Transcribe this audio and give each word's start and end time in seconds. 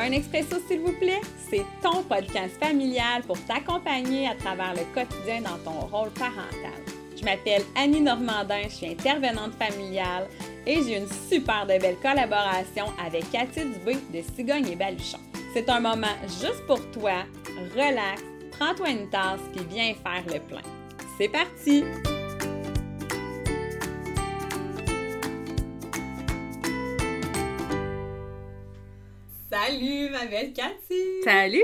Un 0.00 0.12
expresso, 0.12 0.56
s'il 0.66 0.80
vous 0.80 0.94
plaît, 0.98 1.20
c'est 1.50 1.64
ton 1.82 2.02
podcast 2.02 2.58
familial 2.58 3.22
pour 3.26 3.38
t'accompagner 3.44 4.28
à 4.28 4.34
travers 4.34 4.72
le 4.72 4.84
quotidien 4.94 5.42
dans 5.42 5.58
ton 5.58 5.78
rôle 5.88 6.08
parental. 6.12 6.80
Je 7.14 7.22
m'appelle 7.22 7.62
Annie 7.76 8.00
Normandin, 8.00 8.62
je 8.64 8.76
suis 8.76 8.86
intervenante 8.86 9.52
familiale 9.58 10.26
et 10.66 10.82
j'ai 10.82 10.96
une 10.96 11.08
super 11.28 11.66
de 11.66 11.78
belle 11.78 11.98
collaboration 12.00 12.86
avec 13.04 13.30
Cathy 13.30 13.60
Dubé 13.66 13.98
de 14.10 14.22
Cigogne 14.34 14.68
et 14.68 14.76
Baluchon. 14.76 15.18
C'est 15.52 15.68
un 15.68 15.80
moment 15.80 16.16
juste 16.24 16.64
pour 16.66 16.80
toi, 16.92 17.24
relax, 17.76 18.22
prends-toi 18.52 18.88
une 18.88 19.10
tasse 19.10 19.40
puis 19.54 19.66
viens 19.68 19.92
faire 20.02 20.24
le 20.32 20.40
plein. 20.40 20.62
C'est 21.18 21.28
parti! 21.28 21.84
Salut, 29.70 30.10
ma 30.10 30.26
belle 30.26 30.52
Cathy! 30.52 31.22
Salut! 31.22 31.62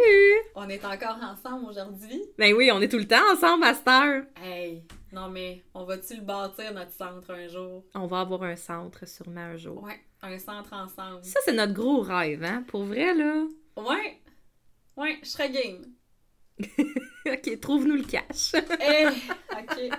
On 0.54 0.68
est 0.68 0.84
encore 0.84 1.18
ensemble 1.20 1.70
aujourd'hui? 1.70 2.22
Ben 2.38 2.54
oui, 2.54 2.70
on 2.72 2.80
est 2.80 2.86
tout 2.86 2.98
le 2.98 3.08
temps 3.08 3.32
ensemble 3.32 3.64
heure. 3.64 4.22
Hey, 4.40 4.84
non 5.12 5.28
mais, 5.28 5.64
on 5.74 5.82
va-tu 5.84 6.14
le 6.14 6.22
bâtir, 6.22 6.72
notre 6.72 6.92
centre, 6.92 7.32
un 7.32 7.48
jour? 7.48 7.84
On 7.96 8.06
va 8.06 8.20
avoir 8.20 8.44
un 8.44 8.54
centre 8.54 9.08
sûrement 9.08 9.40
un 9.40 9.56
jour. 9.56 9.82
Ouais, 9.82 9.98
un 10.22 10.38
centre 10.38 10.72
ensemble. 10.72 11.24
Ça, 11.24 11.40
c'est 11.44 11.52
notre 11.52 11.72
gros 11.72 12.00
rêve, 12.00 12.44
hein? 12.44 12.62
Pour 12.68 12.84
vrai, 12.84 13.12
là. 13.12 13.44
Ouais, 13.76 14.20
ouais, 14.96 15.18
je 15.24 15.28
serais 15.28 15.50
game. 15.50 15.82
ok, 17.26 17.60
trouve-nous 17.60 17.96
le 17.96 18.04
cash. 18.04 18.52
Eh, 18.80 19.06
ok. 19.50 19.98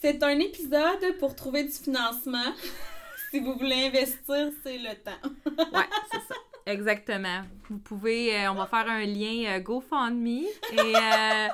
C'est 0.00 0.22
un 0.22 0.38
épisode 0.38 1.18
pour 1.18 1.34
trouver 1.34 1.64
du 1.64 1.72
financement. 1.72 2.54
si 3.32 3.40
vous 3.40 3.54
voulez 3.54 3.86
investir, 3.86 4.52
c'est 4.62 4.78
le 4.78 4.94
temps. 5.02 5.28
ouais, 5.46 5.88
c'est 6.12 6.20
ça. 6.28 6.34
Exactement. 6.68 7.44
Vous 7.70 7.78
pouvez, 7.78 8.36
euh, 8.36 8.52
on 8.52 8.54
va 8.54 8.66
faire 8.66 8.86
un 8.88 9.06
lien 9.06 9.56
euh, 9.56 9.58
GoFundMe 9.58 10.44
et 10.72 10.78
euh, 10.78 11.48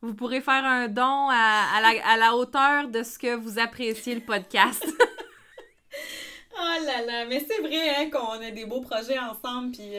vous 0.00 0.14
pourrez 0.14 0.40
faire 0.40 0.64
un 0.64 0.86
don 0.86 1.28
à, 1.28 1.80
la, 1.82 2.06
à, 2.06 2.16
la, 2.16 2.36
hauteur 2.36 2.86
de 2.86 3.02
ce 3.02 3.18
que 3.18 3.34
vous 3.34 3.58
appréciez 3.58 4.14
le 4.14 4.20
podcast. 4.20 4.86
oh 6.52 6.84
là 6.86 7.04
là, 7.04 7.26
mais 7.26 7.40
c'est 7.40 7.62
vrai 7.62 7.96
hein, 7.96 8.10
qu'on 8.10 8.40
a 8.40 8.50
des 8.52 8.64
beaux 8.64 8.80
projets 8.80 9.18
ensemble, 9.18 9.72
puis 9.72 9.90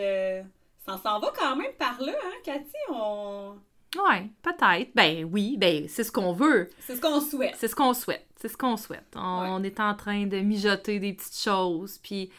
ça 0.86 1.02
s'en 1.04 1.20
va 1.20 1.34
quand 1.38 1.58
même 1.58 1.74
par 1.78 2.02
là, 2.02 2.14
hein, 2.14 2.38
Cathy? 2.46 2.78
On... 2.90 3.56
Ouais, 3.98 4.30
peut-être. 4.42 4.92
Ben 4.96 5.26
oui, 5.26 5.58
ben 5.58 5.90
c'est 5.90 6.06
ce 6.06 6.14
qu'on 6.14 6.32
veut. 6.32 6.70
C'est 6.80 6.96
ce 6.96 7.02
qu'on 7.02 7.20
souhaite. 7.20 7.56
C'est 7.58 7.68
ce 7.68 7.76
qu'on 7.76 7.94
souhaite. 7.94 8.26
C'est 8.38 8.48
ce 8.48 8.56
qu'on 8.56 8.78
souhaite. 8.78 9.16
On, 9.16 9.62
est 9.64 9.82
en 9.82 9.96
train 9.96 10.28
de 10.28 10.38
mijoter 10.38 11.00
des 11.00 11.12
petites 11.12 11.38
choses. 11.38 11.98
Puis 12.02 12.30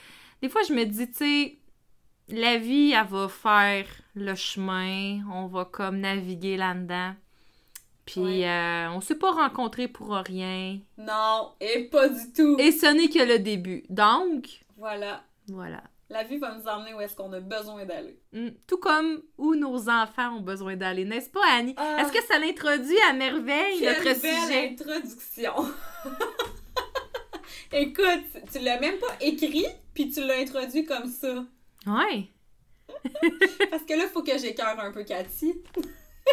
des 0.41 0.49
fois, 0.49 0.63
je 0.67 0.73
me 0.73 0.85
dis, 0.85 1.11
tu 1.11 1.17
sais, 1.17 1.59
la 2.29 2.59
vie, 2.59 2.93
elle 2.93 3.07
va 3.07 3.29
faire 3.29 3.87
le 4.15 4.35
chemin. 4.35 5.21
On 5.33 5.47
va 5.47 5.65
comme 5.65 5.99
naviguer 6.01 6.57
là-dedans. 6.57 7.15
Puis 8.05 8.45
euh, 8.45 8.91
on 8.91 9.01
s'est 9.01 9.19
pas 9.19 9.33
rencontrés 9.33 9.89
pour 9.89 10.15
rien. 10.15 10.79
Non, 10.97 11.53
et 11.61 11.85
pas 11.85 12.09
du 12.09 12.33
tout. 12.33 12.57
Et 12.59 12.71
ce 12.71 12.87
n'est 12.87 13.09
que 13.09 13.27
le 13.27 13.41
début. 13.41 13.85
Donc. 13.91 14.65
Voilà. 14.77 15.25
Voilà. 15.49 15.83
La 16.09 16.23
vie 16.23 16.39
va 16.39 16.55
nous 16.57 16.65
emmener 16.69 16.95
où 16.95 17.01
est-ce 17.01 17.17
qu'on 17.17 17.33
a 17.33 17.41
besoin 17.41 17.85
d'aller. 17.85 18.21
Mm. 18.33 18.51
tout 18.69 18.79
comme 18.79 19.23
où 19.39 19.57
nos 19.57 19.89
enfants 19.89 20.37
ont 20.37 20.41
besoin 20.41 20.77
d'aller, 20.77 21.05
n'est-ce 21.05 21.29
pas, 21.29 21.45
Annie? 21.59 21.75
Ah. 21.77 21.99
est-ce 22.01 22.13
que 22.13 22.25
ça 22.25 22.39
l'introduit 22.39 22.99
à 23.11 23.13
merveille, 23.13 23.85
notre 23.85 24.05
belle 24.05 24.17
sujet? 24.17 24.69
introduction! 24.71 25.53
Écoute, 27.73 28.43
tu 28.53 28.61
l'as 28.61 28.79
même 28.79 28.99
pas 28.99 29.17
écrit, 29.21 29.67
puis 29.95 30.09
tu 30.09 30.25
l'as 30.25 30.39
introduit 30.39 30.85
comme 30.85 31.09
ça. 31.09 31.45
Ouais. 31.87 32.29
Parce 33.71 33.83
que 33.85 33.95
là, 33.95 34.05
il 34.05 34.11
faut 34.13 34.23
que 34.23 34.39
j'écœure 34.39 34.79
un 34.79 34.93
peu 34.93 35.05
Cathy. 35.05 35.55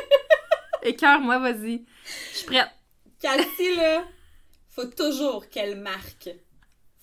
Écœure-moi, 0.84 1.40
vas-y. 1.40 1.86
Je 2.32 2.38
suis 2.38 2.46
prête. 2.46 2.70
Cathy, 3.20 3.76
là, 3.76 4.04
faut 4.70 4.86
toujours 4.86 5.48
qu'elle 5.50 5.80
marque 5.80 6.30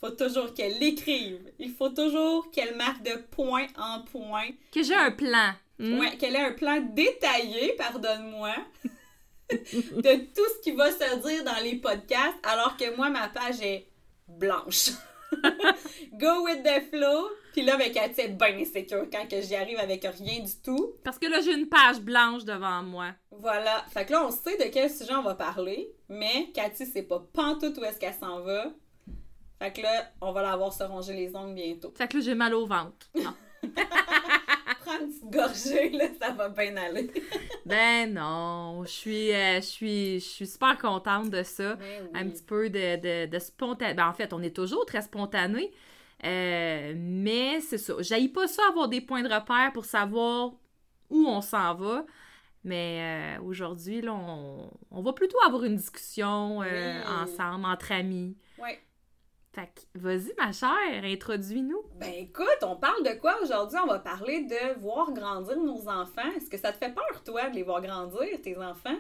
faut 0.01 0.11
toujours 0.11 0.55
qu'elle 0.55 0.79
l'écrive. 0.79 1.53
Il 1.59 1.73
faut 1.73 1.91
toujours 1.91 2.51
qu'elle 2.51 2.75
marque 2.75 3.03
de 3.03 3.17
point 3.31 3.67
en 3.77 4.01
point. 4.01 4.49
Que 4.73 4.83
j'ai 4.83 4.95
un 4.95 5.11
plan. 5.11 5.53
Hmm? 5.79 5.99
Ouais, 5.99 6.17
qu'elle 6.17 6.37
ait 6.37 6.45
un 6.45 6.53
plan 6.53 6.81
détaillé, 6.81 7.75
pardonne-moi, 7.75 8.55
de 9.53 10.35
tout 10.35 10.49
ce 10.57 10.63
qui 10.63 10.73
va 10.73 10.91
se 10.91 11.29
dire 11.29 11.45
dans 11.45 11.63
les 11.63 11.77
podcasts, 11.77 12.37
alors 12.43 12.77
que 12.77 12.97
moi, 12.97 13.11
ma 13.11 13.29
page 13.29 13.61
est 13.61 13.87
blanche. 14.27 14.91
Go 16.15 16.45
with 16.45 16.63
the 16.63 16.83
flow. 16.91 17.29
Puis 17.53 17.63
là, 17.63 17.75
avec 17.75 17.93
Cathy, 17.93 18.21
est 18.23 18.29
bien 18.29 18.59
insécure 18.59 19.07
quand 19.13 19.29
que 19.29 19.41
j'y 19.41 19.57
arrive 19.57 19.79
avec 19.79 20.03
rien 20.05 20.41
du 20.41 20.57
tout. 20.63 20.95
Parce 21.05 21.19
que 21.19 21.27
là, 21.27 21.41
j'ai 21.41 21.53
une 21.53 21.69
page 21.69 22.01
blanche 22.01 22.45
devant 22.45 22.83
moi. 22.83 23.09
Voilà. 23.31 23.85
Fait 23.91 24.05
que 24.05 24.13
là, 24.13 24.27
on 24.27 24.31
sait 24.31 24.57
de 24.57 24.71
quel 24.73 24.91
sujet 24.91 25.15
on 25.15 25.23
va 25.23 25.35
parler, 25.35 25.91
mais 26.09 26.51
Cathy, 26.55 26.87
c'est 26.87 27.03
pas 27.03 27.25
pantoute 27.33 27.77
où 27.79 27.85
est-ce 27.85 27.99
qu'elle 27.99 28.15
s'en 28.15 28.41
va. 28.41 28.67
Fait 29.59 29.73
que 29.73 29.83
là, 29.83 30.11
on 30.21 30.33
va 30.33 30.43
l'avoir 30.43 30.73
se 30.73 30.83
ronger 30.85 31.13
les 31.13 31.35
ongles 31.37 31.55
bientôt. 31.55 31.93
Fait 31.97 32.09
que 32.09 32.17
là, 32.17 32.23
j'ai 32.23 32.35
mal 32.35 32.55
au 32.55 32.67
ventre. 32.67 33.07
Non. 33.63 33.75
Prends 34.81 34.99
une 34.99 35.09
petite 35.09 35.31
gorgée, 35.31 35.91
là, 35.91 36.07
ça 36.19 36.31
va 36.31 36.49
bien 36.49 36.75
aller. 36.79 37.11
ben 37.67 38.15
non, 38.15 38.83
je 38.87 38.91
suis, 38.91 39.33
euh, 39.33 39.57
je 39.57 39.67
suis, 39.67 40.15
je 40.21 40.25
suis 40.25 40.47
super 40.47 40.79
contente 40.79 41.29
de 41.29 41.43
ça. 41.43 41.75
Ben 41.75 42.09
Un 42.15 42.31
petit 42.31 42.43
peu 42.43 42.71
de, 42.71 42.97
de, 42.97 43.31
de 43.31 43.39
spontané. 43.39 43.93
Ben, 43.93 44.09
en 44.09 44.15
fait, 44.15 44.33
on 44.33 44.41
est 44.41 44.57
toujours 44.57 44.87
très 44.87 45.03
spontané. 45.03 45.71
Euh, 46.25 46.95
mais 46.97 47.61
c'est 47.61 47.79
ça. 47.79 47.95
J'aille 48.01 48.29
pas 48.29 48.47
ça 48.47 48.63
avoir 48.69 48.89
des 48.89 49.01
points 49.01 49.23
de 49.23 49.33
repère 49.33 49.73
pour 49.73 49.85
savoir 49.85 50.53
où 51.09 51.27
on 51.27 51.41
s'en 51.41 51.75
va. 51.75 52.05
Mais 52.63 53.39
euh, 53.39 53.43
aujourd'hui, 53.43 54.03
là, 54.03 54.13
on, 54.13 54.71
on, 54.91 55.03
va 55.03 55.13
plutôt 55.15 55.39
avoir 55.47 55.65
une 55.65 55.77
discussion 55.77 56.59
ensemble, 56.59 57.65
entre 57.65 57.93
amis. 57.93 58.37
Ouais. 58.59 58.79
Fait 59.53 59.67
que, 59.67 59.99
vas-y, 59.99 60.33
ma 60.39 60.53
chère, 60.53 61.03
introduis-nous. 61.03 61.83
Ben 61.97 62.13
écoute, 62.19 62.59
on 62.63 62.77
parle 62.77 63.03
de 63.03 63.19
quoi 63.19 63.37
aujourd'hui? 63.43 63.79
On 63.83 63.89
va 63.89 63.99
parler 63.99 64.45
de 64.45 64.79
voir 64.79 65.13
grandir 65.13 65.59
nos 65.59 65.89
enfants. 65.89 66.31
Est-ce 66.37 66.49
que 66.49 66.57
ça 66.57 66.73
te 66.73 66.79
fait 66.79 66.95
peur, 66.95 67.25
toi, 67.25 67.51
de 67.51 67.57
les 67.57 67.65
voir 67.65 67.83
grandir, 67.83 68.29
tes 68.43 68.57
enfants? 68.57 68.99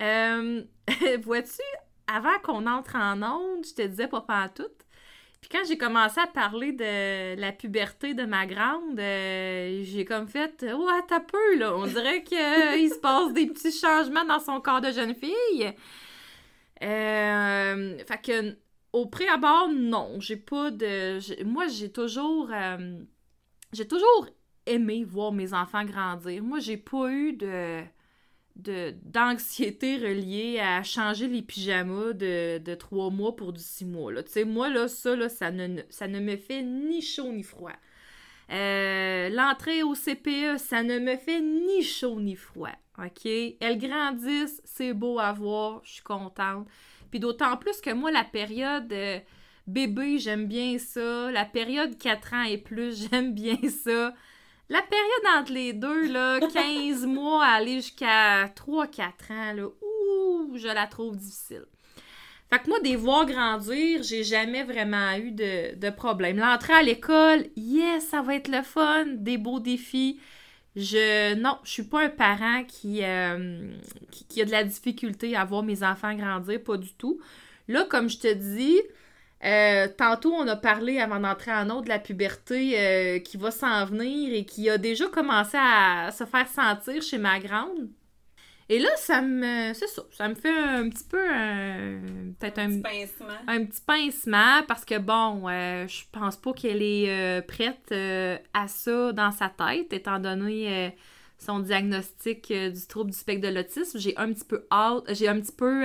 Euh, 0.00 0.62
vois-tu, 1.22 1.62
avant 2.06 2.38
qu'on 2.44 2.66
entre 2.66 2.94
en 2.94 3.20
onde, 3.22 3.66
je 3.66 3.74
te 3.74 3.82
disais 3.82 4.06
pas 4.06 4.24
tout. 4.54 4.62
Puis 5.40 5.48
quand 5.50 5.64
j'ai 5.66 5.78
commencé 5.78 6.20
à 6.20 6.26
parler 6.26 6.72
de 6.72 7.40
la 7.40 7.52
puberté 7.52 8.14
de 8.14 8.24
ma 8.24 8.46
grande, 8.46 8.98
euh, 8.98 9.82
j'ai 9.84 10.04
comme 10.04 10.28
fait 10.28 10.62
«Ouais, 10.62 11.02
t'as 11.08 11.20
peu, 11.20 11.56
là! 11.58 11.74
On 11.76 11.86
dirait 11.86 12.22
qu'il 12.22 12.90
se 12.90 12.98
passe 13.00 13.32
des 13.32 13.46
petits 13.46 13.72
changements 13.72 14.24
dans 14.24 14.40
son 14.40 14.60
corps 14.60 14.80
de 14.80 14.92
jeune 14.92 15.14
fille. 15.14 15.72
Euh, 16.82 17.98
fait 18.06 18.22
que 18.22 18.56
au 18.92 19.06
préabord, 19.06 19.68
non. 19.72 20.20
J'ai 20.20 20.36
pas 20.36 20.70
de. 20.70 21.44
Moi, 21.44 21.68
j'ai 21.68 21.92
toujours. 21.92 22.50
Euh, 22.52 22.98
j'ai 23.72 23.86
toujours 23.86 24.26
aimé 24.66 25.04
voir 25.04 25.32
mes 25.32 25.52
enfants 25.52 25.84
grandir. 25.84 26.42
Moi, 26.42 26.58
j'ai 26.58 26.76
pas 26.76 27.10
eu 27.10 27.32
de 27.34 27.80
d'anxiété 29.04 29.96
reliée 29.96 30.60
à 30.60 30.82
changer 30.82 31.28
les 31.28 31.42
pyjamas 31.42 32.12
de, 32.12 32.74
trois 32.74 33.10
mois 33.10 33.36
pour 33.36 33.52
du 33.52 33.62
six 33.62 33.84
mois. 33.84 34.12
Tu 34.22 34.32
sais, 34.32 34.44
moi, 34.44 34.68
là, 34.68 34.88
ça, 34.88 35.16
là, 35.16 35.28
ça, 35.28 35.50
ne, 35.50 35.80
ça 35.88 36.08
ne 36.08 36.20
me 36.20 36.36
fait 36.36 36.62
ni 36.62 37.02
chaud 37.02 37.32
ni 37.32 37.42
froid. 37.42 37.72
Euh, 38.50 39.28
l'entrée 39.28 39.82
au 39.82 39.94
CPE, 39.94 40.58
ça 40.58 40.82
ne 40.82 40.98
me 40.98 41.16
fait 41.16 41.40
ni 41.40 41.82
chaud 41.82 42.20
ni 42.20 42.34
froid. 42.34 42.74
OK? 42.98 43.26
Elles 43.26 43.78
grandissent, 43.78 44.60
c'est 44.64 44.92
beau 44.92 45.18
à 45.18 45.32
voir, 45.32 45.80
je 45.84 45.94
suis 45.94 46.02
contente. 46.02 46.66
Puis 47.10 47.20
d'autant 47.20 47.56
plus 47.56 47.80
que 47.80 47.90
moi, 47.90 48.10
la 48.10 48.24
période 48.24 48.92
euh, 48.92 49.18
bébé, 49.66 50.18
j'aime 50.18 50.46
bien 50.46 50.78
ça. 50.78 51.30
La 51.30 51.44
période 51.44 51.96
4 51.96 52.34
ans 52.34 52.42
et 52.42 52.58
plus, 52.58 53.08
j'aime 53.10 53.34
bien 53.34 53.58
ça. 53.84 54.14
La 54.70 54.82
période 54.82 55.40
entre 55.40 55.52
les 55.52 55.72
deux, 55.72 56.12
là, 56.12 56.38
15 56.52 57.04
mois 57.04 57.44
à 57.44 57.54
aller 57.54 57.74
jusqu'à 57.74 58.46
3-4 58.46 59.02
ans, 59.30 59.52
là, 59.52 59.66
ouh, 59.66 60.56
je 60.56 60.68
la 60.68 60.86
trouve 60.86 61.16
difficile. 61.16 61.64
Fait 62.48 62.58
que 62.60 62.68
moi, 62.68 62.80
des 62.80 62.96
voir 62.96 63.26
grandir, 63.26 64.02
j'ai 64.02 64.24
jamais 64.24 64.64
vraiment 64.64 65.14
eu 65.16 65.32
de, 65.32 65.76
de 65.76 65.90
problème. 65.90 66.38
L'entrée 66.38 66.72
à 66.72 66.82
l'école, 66.82 67.46
yes, 67.56 68.08
ça 68.08 68.22
va 68.22 68.36
être 68.36 68.48
le 68.48 68.62
fun, 68.62 69.06
des 69.06 69.38
beaux 69.38 69.60
défis. 69.60 70.20
Je 70.76 71.34
non, 71.34 71.58
je 71.64 71.70
suis 71.70 71.82
pas 71.82 72.04
un 72.04 72.08
parent 72.08 72.64
qui, 72.64 73.04
euh, 73.04 73.72
qui, 74.10 74.40
a 74.40 74.44
de 74.44 74.50
la 74.52 74.62
difficulté 74.62 75.36
à 75.36 75.44
voir 75.44 75.64
mes 75.64 75.82
enfants 75.82 76.14
grandir, 76.14 76.62
pas 76.62 76.76
du 76.76 76.92
tout. 76.94 77.20
Là, 77.66 77.84
comme 77.84 78.08
je 78.08 78.18
te 78.18 78.32
dis, 78.32 78.80
euh, 79.42 79.88
tantôt 79.96 80.34
on 80.34 80.46
a 80.48 80.56
parlé 80.56 80.98
avant 80.98 81.18
d'entrer 81.18 81.52
en 81.52 81.70
autre 81.70 81.84
de 81.84 81.88
la 81.88 81.98
puberté 81.98 82.78
euh, 82.78 83.18
qui 83.20 83.38
va 83.38 83.50
s'en 83.50 83.86
venir 83.86 84.34
et 84.34 84.44
qui 84.44 84.68
a 84.68 84.76
déjà 84.76 85.06
commencé 85.06 85.56
à 85.58 86.10
se 86.10 86.24
faire 86.24 86.46
sentir 86.46 87.02
chez 87.02 87.16
ma 87.16 87.38
grande. 87.38 87.88
Et 88.68 88.78
là, 88.78 88.90
ça 88.96 89.20
me. 89.20 89.72
C'est 89.74 89.88
ça. 89.88 90.02
Ça 90.12 90.28
me 90.28 90.34
fait 90.36 90.56
un 90.56 90.88
petit 90.90 91.02
peu. 91.02 91.26
Peut-être 92.38 92.58
un. 92.58 92.68
Petit 92.68 92.82
pincement. 92.82 93.38
Un 93.48 93.64
petit 93.64 93.80
pincement 93.80 94.62
parce 94.68 94.84
que 94.84 94.96
bon, 94.98 95.48
euh, 95.48 95.88
je 95.88 96.02
pense 96.12 96.36
pas 96.36 96.52
qu'elle 96.52 96.80
est 96.80 97.10
euh, 97.10 97.42
prête 97.42 97.92
à 98.54 98.68
ça 98.68 99.12
dans 99.12 99.32
sa 99.32 99.48
tête, 99.48 99.92
étant 99.92 100.20
donné 100.20 100.94
son 101.38 101.58
diagnostic 101.58 102.52
du 102.52 102.86
trouble 102.86 103.10
du 103.10 103.16
spectre 103.16 103.48
de 103.48 103.52
l'autisme. 103.52 103.98
J'ai 103.98 104.16
un 104.16 104.32
petit 104.32 104.44
peu 104.44 104.64
hâte. 104.70 105.02
J'ai 105.08 105.26
un 105.26 105.40
petit 105.40 105.56
peu 105.56 105.84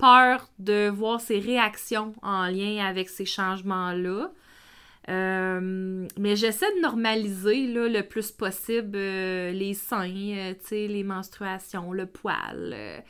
peur 0.00 0.48
de 0.58 0.88
voir 0.88 1.20
ses 1.20 1.38
réactions 1.38 2.14
en 2.22 2.46
lien 2.46 2.84
avec 2.84 3.08
ces 3.08 3.26
changements-là. 3.26 4.32
Euh, 5.08 6.06
mais 6.18 6.36
j'essaie 6.36 6.72
de 6.76 6.80
normaliser 6.80 7.66
là, 7.66 7.88
le 7.88 8.02
plus 8.02 8.30
possible 8.30 8.96
euh, 8.96 9.50
les 9.50 9.74
seins, 9.74 10.08
euh, 10.08 10.54
les 10.70 11.02
menstruations, 11.02 11.92
le 11.92 12.06
poil. 12.06 13.02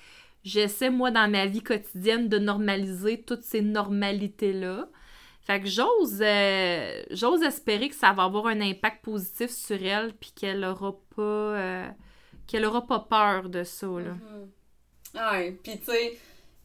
j'essaie, 0.45 0.91
moi, 0.91 1.11
dans 1.11 1.31
ma 1.31 1.47
vie 1.47 1.63
quotidienne, 1.63 2.29
de 2.29 2.39
normaliser 2.39 3.23
toutes 3.23 3.43
ces 3.43 3.61
normalités-là. 3.61 4.89
Fait 5.43 5.61
que 5.61 5.67
j'ose, 5.67 6.23
j'ose 7.11 7.43
espérer 7.43 7.89
que 7.89 7.95
ça 7.95 8.13
va 8.13 8.25
avoir 8.25 8.47
un 8.47 8.61
impact 8.61 9.05
positif 9.05 9.51
sur 9.51 9.83
elle, 9.83 10.13
puis 10.15 10.33
qu'elle 10.35 10.65
aura 10.65 10.95
pas, 11.17 11.85
qu'elle 12.47 12.65
aura 12.65 12.87
pas 12.87 13.01
peur 13.01 13.49
de 13.49 13.65
ça, 13.65 13.87
là. 13.87 14.13
Mm-hmm. 14.13 15.33
Ouais, 15.33 15.59
puis 15.63 15.79
tu 15.81 15.87
sais 15.87 16.17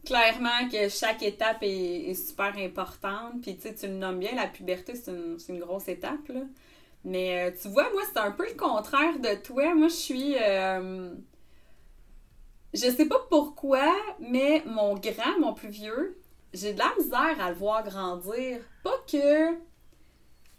clairement 0.06 0.70
que 0.72 0.90
chaque 0.90 1.24
étape 1.24 1.60
est, 1.62 2.14
super 2.14 2.56
importante. 2.58 3.42
Puis 3.42 3.58
tu 3.58 3.74
tu 3.74 3.88
le 3.88 3.94
nommes 3.94 4.20
bien, 4.20 4.36
la 4.36 4.48
puberté, 4.48 4.96
c'est 4.96 5.12
une, 5.12 5.60
grosse 5.60 5.88
étape. 5.88 6.28
Là. 6.30 6.42
Mais 7.04 7.50
euh, 7.50 7.52
tu 7.62 7.68
vois, 7.70 7.92
moi, 7.92 8.02
c'est 8.12 8.20
un 8.20 8.32
peu 8.32 8.48
le 8.48 8.56
contraire 8.56 9.20
de 9.20 9.36
toi. 9.44 9.76
Moi, 9.76 9.90
je 9.90 9.94
suis. 9.94 10.36
Euh, 10.40 11.14
je 12.74 12.90
sais 12.90 13.06
pas 13.06 13.20
pourquoi, 13.30 13.94
mais 14.20 14.64
mon 14.66 14.96
grand, 14.96 15.40
mon 15.40 15.54
plus 15.54 15.70
vieux, 15.70 16.18
j'ai 16.54 16.74
de 16.74 16.80
la 16.80 16.94
misère 16.98 17.42
à 17.42 17.50
le 17.50 17.56
voir 17.56 17.84
grandir. 17.84 18.60
Pas 18.84 18.98
que 19.10 19.54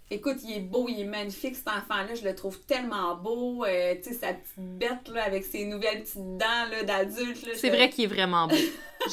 Écoute, 0.08 0.36
il 0.44 0.56
est 0.56 0.60
beau, 0.60 0.86
il 0.88 1.00
est 1.00 1.04
magnifique 1.04 1.56
cet 1.56 1.66
enfant-là, 1.66 2.14
je 2.14 2.22
le 2.22 2.32
trouve 2.32 2.60
tellement 2.60 3.16
beau. 3.16 3.64
Euh, 3.64 3.96
tu 3.96 4.10
sais, 4.10 4.14
sa 4.14 4.34
petite 4.34 4.56
bête 4.56 5.08
là, 5.12 5.24
avec 5.24 5.44
ses 5.44 5.64
nouvelles 5.64 6.02
petites 6.04 6.36
dents 6.36 6.68
là, 6.70 6.84
d'adulte. 6.84 7.44
C'est 7.56 7.70
vrai 7.70 7.90
qu'il 7.90 8.04
est 8.04 8.14
vraiment 8.14 8.46
beau. 8.46 8.54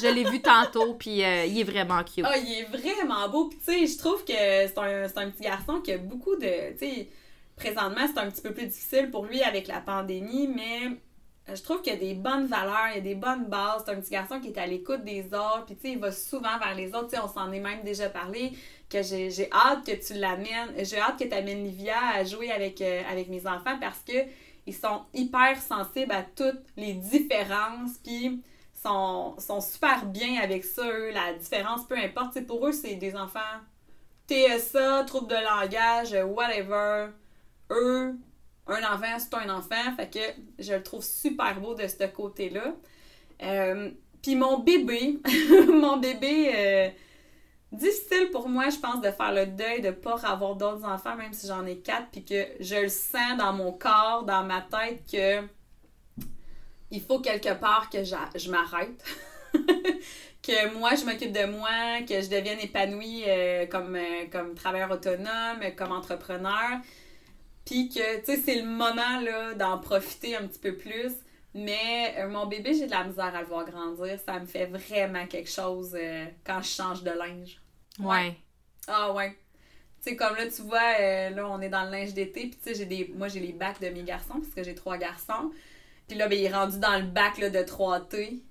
je 0.00 0.06
l'ai 0.06 0.22
vu 0.22 0.40
tantôt, 0.40 0.94
puis 0.98 1.24
euh, 1.24 1.46
il 1.46 1.58
est 1.58 1.64
vraiment 1.64 2.04
cute. 2.04 2.24
Ah, 2.24 2.38
il 2.38 2.60
est 2.60 2.78
vraiment 2.78 3.28
beau. 3.28 3.48
Puis 3.48 3.58
tu 3.58 3.64
sais, 3.72 3.86
je 3.88 3.98
trouve 3.98 4.24
que 4.24 4.32
c'est 4.32 4.78
un, 4.78 5.04
un, 5.04 5.30
petit 5.30 5.42
garçon 5.42 5.80
qui 5.80 5.90
a 5.90 5.98
beaucoup 5.98 6.36
de. 6.36 6.72
Tu 6.78 6.86
sais, 6.86 7.08
présentement, 7.56 8.06
c'est 8.06 8.20
un 8.20 8.30
petit 8.30 8.42
peu 8.42 8.52
plus 8.52 8.66
difficile 8.68 9.10
pour 9.10 9.26
lui 9.26 9.42
avec 9.42 9.66
la 9.66 9.80
pandémie, 9.80 10.46
mais 10.46 10.96
je 11.46 11.62
trouve 11.62 11.82
qu'il 11.82 11.92
y 11.92 11.96
a 11.96 11.98
des 11.98 12.14
bonnes 12.14 12.46
valeurs, 12.46 12.88
il 12.90 12.94
y 12.96 12.98
a 12.98 13.02
des 13.02 13.14
bonnes 13.14 13.46
bases. 13.46 13.82
C'est 13.84 13.92
un 13.92 14.00
petit 14.00 14.10
garçon 14.10 14.40
qui 14.40 14.48
est 14.48 14.58
à 14.58 14.66
l'écoute 14.66 15.04
des 15.04 15.26
autres, 15.26 15.64
puis 15.66 15.76
tu 15.76 15.82
sais, 15.82 15.92
il 15.92 15.98
va 15.98 16.10
souvent 16.10 16.58
vers 16.58 16.74
les 16.74 16.88
autres. 16.94 17.08
Tu 17.08 17.16
sais, 17.16 17.22
on 17.22 17.28
s'en 17.28 17.52
est 17.52 17.60
même 17.60 17.82
déjà 17.82 18.08
parlé 18.08 18.52
que 18.88 19.02
j'ai 19.02 19.48
hâte 19.52 19.84
que 19.84 19.92
tu 19.92 20.14
l'amènes, 20.14 20.72
j'ai 20.84 20.98
hâte 20.98 21.18
que 21.18 21.24
tu 21.24 21.34
amènes 21.34 21.64
Livia 21.64 21.98
à 22.14 22.24
jouer 22.24 22.50
avec, 22.50 22.80
euh, 22.80 23.02
avec 23.10 23.28
mes 23.28 23.46
enfants 23.46 23.78
parce 23.80 24.00
que 24.00 24.14
ils 24.66 24.74
sont 24.74 25.02
hyper 25.12 25.60
sensibles 25.60 26.12
à 26.12 26.22
toutes 26.22 26.62
les 26.76 26.94
différences, 26.94 27.98
puis 28.02 28.42
sont, 28.82 29.34
sont 29.38 29.60
super 29.60 30.06
bien 30.06 30.40
avec 30.40 30.64
ça, 30.64 30.86
eux, 30.86 31.10
la 31.10 31.34
différence, 31.34 31.84
peu 31.86 31.96
importe. 31.96 32.40
pour 32.46 32.66
eux, 32.66 32.72
c'est 32.72 32.94
des 32.94 33.14
enfants 33.16 33.40
TSA, 34.28 35.04
trouble 35.04 35.28
de 35.28 35.34
langage, 35.34 36.16
whatever. 36.24 37.08
Eux, 37.70 38.14
un 38.66 38.82
enfant, 38.94 39.18
c'est 39.18 39.34
un 39.34 39.50
enfant, 39.50 39.96
fait 39.96 40.10
que 40.12 40.62
je 40.62 40.74
le 40.74 40.82
trouve 40.82 41.04
super 41.04 41.60
beau 41.60 41.74
de 41.74 41.86
ce 41.86 42.06
côté-là. 42.06 42.74
Euh, 43.42 43.90
puis 44.22 44.36
mon 44.36 44.58
bébé, 44.58 45.20
mon 45.68 45.98
bébé, 45.98 46.52
euh, 46.54 46.88
difficile 47.72 48.30
pour 48.32 48.48
moi, 48.48 48.70
je 48.70 48.78
pense, 48.78 49.00
de 49.02 49.10
faire 49.10 49.32
le 49.32 49.46
deuil 49.46 49.82
de 49.82 49.90
pas 49.90 50.18
avoir 50.24 50.56
d'autres 50.56 50.84
enfants, 50.84 51.16
même 51.16 51.32
si 51.32 51.46
j'en 51.46 51.66
ai 51.66 51.78
quatre, 51.78 52.08
puis 52.10 52.24
que 52.24 52.46
je 52.60 52.76
le 52.76 52.88
sens 52.88 53.36
dans 53.38 53.52
mon 53.52 53.72
corps, 53.72 54.24
dans 54.24 54.44
ma 54.44 54.62
tête, 54.62 55.02
que 55.10 55.46
il 56.90 57.02
faut 57.02 57.18
quelque 57.18 57.52
part 57.54 57.90
que 57.90 58.04
je 58.04 58.50
m'arrête. 58.50 59.04
que 60.42 60.74
moi, 60.78 60.94
je 60.94 61.04
m'occupe 61.04 61.32
de 61.32 61.46
moi, 61.46 62.02
que 62.06 62.20
je 62.20 62.28
devienne 62.28 62.60
épanouie 62.60 63.24
euh, 63.26 63.66
comme, 63.66 63.98
comme 64.30 64.54
travailleur 64.54 64.90
autonome, 64.90 65.60
comme 65.76 65.92
entrepreneur. 65.92 66.80
Puis 67.64 67.88
que, 67.88 68.18
tu 68.20 68.26
sais, 68.26 68.36
c'est 68.36 68.60
le 68.60 68.66
moment, 68.66 69.20
là, 69.20 69.54
d'en 69.54 69.78
profiter 69.78 70.36
un 70.36 70.46
petit 70.46 70.58
peu 70.58 70.76
plus. 70.76 71.12
Mais 71.54 72.14
euh, 72.18 72.28
mon 72.28 72.46
bébé, 72.46 72.74
j'ai 72.74 72.86
de 72.86 72.90
la 72.90 73.04
misère 73.04 73.34
à 73.34 73.40
le 73.40 73.46
voir 73.46 73.64
grandir. 73.64 74.18
Ça 74.24 74.38
me 74.40 74.46
fait 74.46 74.66
vraiment 74.66 75.26
quelque 75.26 75.50
chose 75.50 75.96
quand 76.44 76.60
je 76.60 76.68
change 76.68 77.02
de 77.02 77.10
linge. 77.10 77.60
Ouais. 77.98 78.36
Ah 78.86 79.12
ouais. 79.12 79.36
Tu 80.02 80.10
sais, 80.10 80.16
comme 80.16 80.36
là, 80.36 80.46
tu 80.48 80.62
vois, 80.62 81.00
euh, 81.00 81.30
là, 81.30 81.48
on 81.48 81.60
est 81.60 81.68
dans 81.68 81.84
le 81.84 81.90
linge 81.90 82.12
d'été, 82.12 82.48
puis 82.48 82.58
tu 82.62 82.62
sais, 82.62 82.74
j'ai 82.74 82.84
des... 82.84 83.12
moi, 83.14 83.28
j'ai 83.28 83.40
les 83.40 83.52
bacs 83.52 83.80
de 83.80 83.88
mes 83.88 84.02
garçons, 84.02 84.34
parce 84.34 84.52
que 84.54 84.62
j'ai 84.62 84.74
trois 84.74 84.98
garçons. 84.98 85.50
Puis 86.08 86.18
là, 86.18 86.28
ben, 86.28 86.38
il 86.38 86.44
est 86.44 86.52
rendu 86.52 86.78
dans 86.78 86.98
le 86.98 87.06
bac 87.06 87.38
là, 87.38 87.48
de 87.48 87.60
3T. 87.60 88.42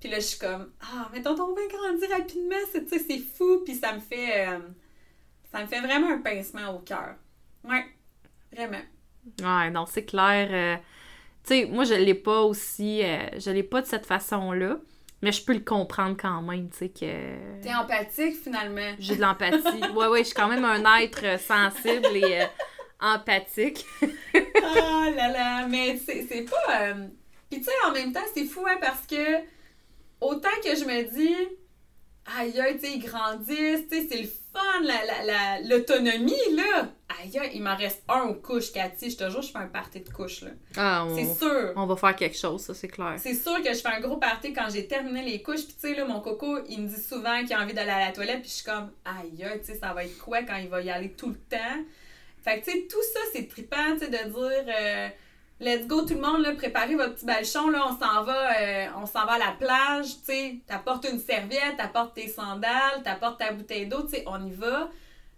Puis 0.00 0.08
là, 0.08 0.18
je 0.18 0.24
suis 0.24 0.38
comme, 0.38 0.72
ah, 0.80 1.08
mais 1.12 1.22
tonton 1.22 1.54
va 1.54 1.60
grandir 1.68 2.10
rapidement, 2.10 2.56
tu 2.72 2.88
sais, 2.88 2.98
c'est 2.98 3.18
fou. 3.18 3.62
Puis 3.64 3.76
ça 3.76 3.92
me 3.92 4.00
fait, 4.00 4.48
euh, 4.48 4.58
ça 5.52 5.62
me 5.62 5.66
fait 5.66 5.80
vraiment 5.80 6.10
un 6.10 6.18
pincement 6.18 6.74
au 6.74 6.80
cœur. 6.80 7.14
Ouais, 7.62 7.84
vraiment. 8.52 8.82
Ouais, 9.42 9.70
non, 9.70 9.86
c'est 9.86 10.04
clair. 10.04 10.48
Euh, 10.50 10.76
tu 11.44 11.54
sais, 11.54 11.66
moi, 11.66 11.84
je 11.84 11.94
l'ai 11.94 12.14
pas 12.14 12.42
aussi, 12.42 13.02
je 13.02 13.50
l'ai 13.50 13.62
pas 13.62 13.82
de 13.82 13.86
cette 13.86 14.06
façon-là. 14.06 14.78
Mais 15.22 15.32
je 15.32 15.44
peux 15.44 15.52
le 15.52 15.60
comprendre 15.60 16.16
quand 16.18 16.40
même, 16.42 16.70
tu 16.70 16.78
sais, 16.78 16.88
que... 16.88 17.60
T'es 17.62 17.74
empathique, 17.74 18.36
finalement. 18.42 18.94
J'ai 18.98 19.16
de 19.16 19.20
l'empathie. 19.20 19.82
ouais, 19.94 20.06
ouais, 20.06 20.20
je 20.20 20.24
suis 20.24 20.34
quand 20.34 20.48
même 20.48 20.64
un 20.64 20.82
être 20.98 21.24
euh, 21.24 21.36
sensible 21.36 22.16
et 22.16 22.40
euh, 22.40 22.46
empathique. 23.00 23.84
oh 24.02 24.06
là 25.14 25.28
là, 25.28 25.66
mais 25.66 25.98
c'est 25.98 26.46
pas... 26.48 26.80
Euh, 26.80 27.06
puis 27.50 27.60
tu 27.60 27.66
sais, 27.66 27.72
en 27.86 27.92
même 27.92 28.12
temps, 28.12 28.20
c'est 28.32 28.46
fou, 28.46 28.64
hein, 28.66 28.78
parce 28.80 29.06
que 29.06 29.40
autant 30.22 30.48
que 30.64 30.74
je 30.74 30.84
me 30.84 31.02
dis, 31.14 31.36
aïe, 32.38 32.52
tu 32.52 32.86
sais, 32.86 32.92
ils 32.94 33.04
grandissent, 33.04 33.88
tu 33.90 34.00
sais, 34.00 34.06
c'est 34.10 34.22
le 34.22 34.28
fun, 34.52 35.68
l'autonomie, 35.68 36.32
la, 36.52 36.56
la, 36.56 36.70
là. 36.70 36.88
Aïe, 37.22 37.50
il 37.54 37.62
m'en 37.62 37.76
reste 37.76 38.02
un 38.08 38.22
aux 38.22 38.34
couches, 38.34 38.72
Cathy. 38.72 39.10
Je 39.10 39.16
te 39.16 39.30
jure, 39.30 39.42
je 39.42 39.50
fais 39.50 39.58
un 39.58 39.66
party 39.66 40.00
de 40.00 40.08
couches, 40.10 40.42
là. 40.42 40.50
Ah, 40.76 41.06
C'est 41.14 41.34
sûr. 41.34 41.72
On 41.76 41.86
va 41.86 41.96
faire 41.96 42.16
quelque 42.16 42.36
chose, 42.36 42.62
ça, 42.62 42.74
c'est 42.74 42.88
clair. 42.88 43.14
C'est 43.18 43.34
sûr 43.34 43.62
que 43.62 43.72
je 43.72 43.78
fais 43.80 43.88
un 43.88 44.00
gros 44.00 44.16
party 44.16 44.52
quand 44.52 44.68
j'ai 44.72 44.86
terminé 44.86 45.22
les 45.22 45.42
couches. 45.42 45.64
Puis, 45.64 45.74
tu 45.80 45.88
sais, 45.88 45.94
là, 45.94 46.04
mon 46.04 46.20
coco, 46.20 46.58
il 46.68 46.82
me 46.82 46.88
dit 46.88 47.00
souvent 47.00 47.40
qu'il 47.40 47.52
a 47.54 47.60
envie 47.60 47.74
d'aller 47.74 47.90
à 47.90 48.06
la 48.06 48.12
toilette. 48.12 48.40
Puis, 48.40 48.50
je 48.50 48.54
suis 48.56 48.64
comme, 48.64 48.90
aïe, 49.04 49.46
tu 49.60 49.66
sais, 49.72 49.78
ça 49.78 49.92
va 49.92 50.04
être 50.04 50.18
quoi 50.18 50.42
quand 50.42 50.56
il 50.56 50.68
va 50.68 50.80
y 50.80 50.90
aller 50.90 51.12
tout 51.12 51.28
le 51.28 51.38
temps? 51.38 51.84
Fait 52.42 52.60
que, 52.60 52.64
tu 52.64 52.72
sais, 52.72 52.86
tout 52.88 53.02
ça, 53.12 53.20
c'est 53.32 53.48
trippant, 53.48 53.92
tu 53.94 54.00
sais, 54.00 54.08
de 54.08 54.30
dire. 54.30 54.74
Euh, 54.80 55.08
let's 55.60 55.86
go 55.86 56.02
tout 56.02 56.14
le 56.14 56.20
monde, 56.20 56.42
là, 56.42 56.54
préparez 56.54 56.94
votre 56.96 57.14
petit 57.14 57.26
balchon, 57.26 57.68
là, 57.68 57.86
on 57.86 57.98
s'en 57.98 58.22
va, 58.24 58.60
euh, 58.60 58.86
on 58.96 59.06
s'en 59.06 59.26
va 59.26 59.32
à 59.32 59.38
la 59.38 59.52
plage, 59.58 60.06
tu 60.20 60.32
sais, 60.32 60.56
t'apportes 60.66 61.06
une 61.10 61.20
serviette, 61.20 61.76
t'apportes 61.76 62.14
tes 62.14 62.28
sandales, 62.28 63.02
t'apportes 63.04 63.38
ta 63.38 63.52
bouteille 63.52 63.86
d'eau, 63.86 64.02
tu 64.04 64.16
sais, 64.16 64.24
on 64.26 64.44
y 64.46 64.52
va. 64.52 64.90